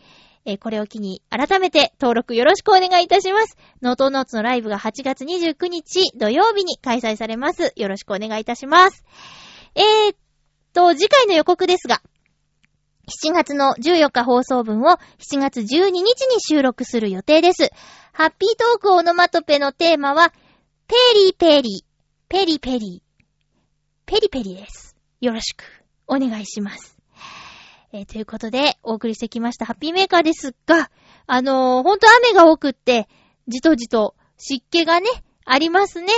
[0.45, 3.57] えー、これを機に改めて登録よろしくお願いいたします。
[3.81, 7.73] ノートノーツのライブが8月29日土曜日に開催されます。
[7.75, 9.03] よろしくお願いいたします。
[9.75, 10.17] えー、っ
[10.73, 12.01] と、次回の予告ですが、
[13.07, 17.69] 7月の14日放送分を7月12日に収録する予定です。
[18.13, 20.31] ハッピートークオノマトペのテーマは、
[20.87, 21.83] ペリペリ、
[22.29, 23.03] ペリペリ。
[24.05, 24.95] ペリペリです。
[25.19, 25.63] よろしく
[26.07, 26.97] お願いします。
[27.91, 30.89] えー、ということで、お送りしてきましたハッピーメーカーですが、
[31.27, 33.09] あのー、ほんと雨が多くって、
[33.49, 35.09] じとじと湿気がね、
[35.45, 36.13] ありますね。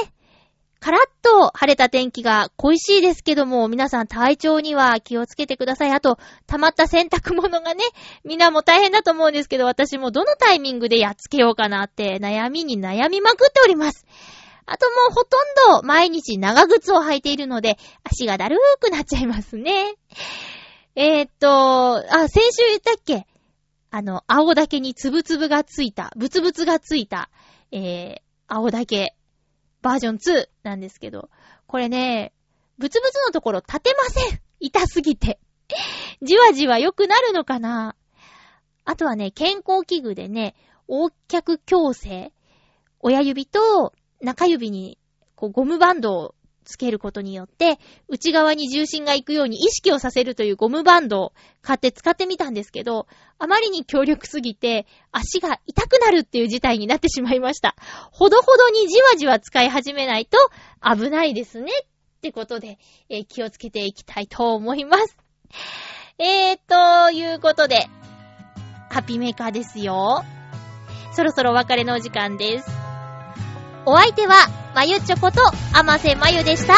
[0.85, 5.91] カラッと晴れた天気が恋しいですけども、皆さん体調には気をつけてください。
[5.91, 7.83] あと、溜まった洗濯物がね、
[8.23, 14.05] みんなも大変だと思うんですけど、私もどのタイミングでやっつけようかなって悩みに悩みまくっております。
[14.67, 15.37] あともうほと
[15.71, 19.95] んど毎日長靴を履いているので、足がだるーくなっちゃいますね。
[20.93, 23.25] えー、っと、あ、先週言ったっけ？
[23.89, 27.31] あの、青竹につぶつぶがついた、ブツブツがついた、
[27.71, 29.14] えー、青竹、
[29.85, 31.29] バージョン2なんですけど、
[31.67, 32.33] これね、
[32.79, 35.39] ブツブツのところ立てません痛すぎて。
[36.23, 37.95] じわじわ良くなるのかな
[38.83, 40.55] あとはね、健康器具でね、
[40.89, 42.33] 横脚矯正。
[42.99, 44.97] 親指と中指に、
[45.35, 46.35] こう、ゴムバンドを
[46.65, 53.07] つけることによって、内側に重心が行くように意識をさせるというゴムバンドを買って使ってみたんですけど、
[53.39, 57.75] あまりに強力すぎて、足が痛くなるっていう事態になってしまいました。
[58.11, 60.37] ほどほどにじわじわ使い始めないと
[60.83, 61.71] 危ないですね。
[61.71, 65.17] ってことで、えー、気をつけていきたいと思います。
[66.17, 67.87] えー、ということで、
[68.89, 70.23] ハッピーメーカーですよ。
[71.13, 72.84] そろそろお別れのお時間です。
[73.85, 75.41] お相手は、まゆちょこと、
[75.73, 76.73] あませまゆでした。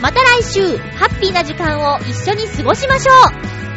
[0.00, 3.12] また来週、ハッピーな時間を一緒に過ごしましょ
[3.66, 3.69] う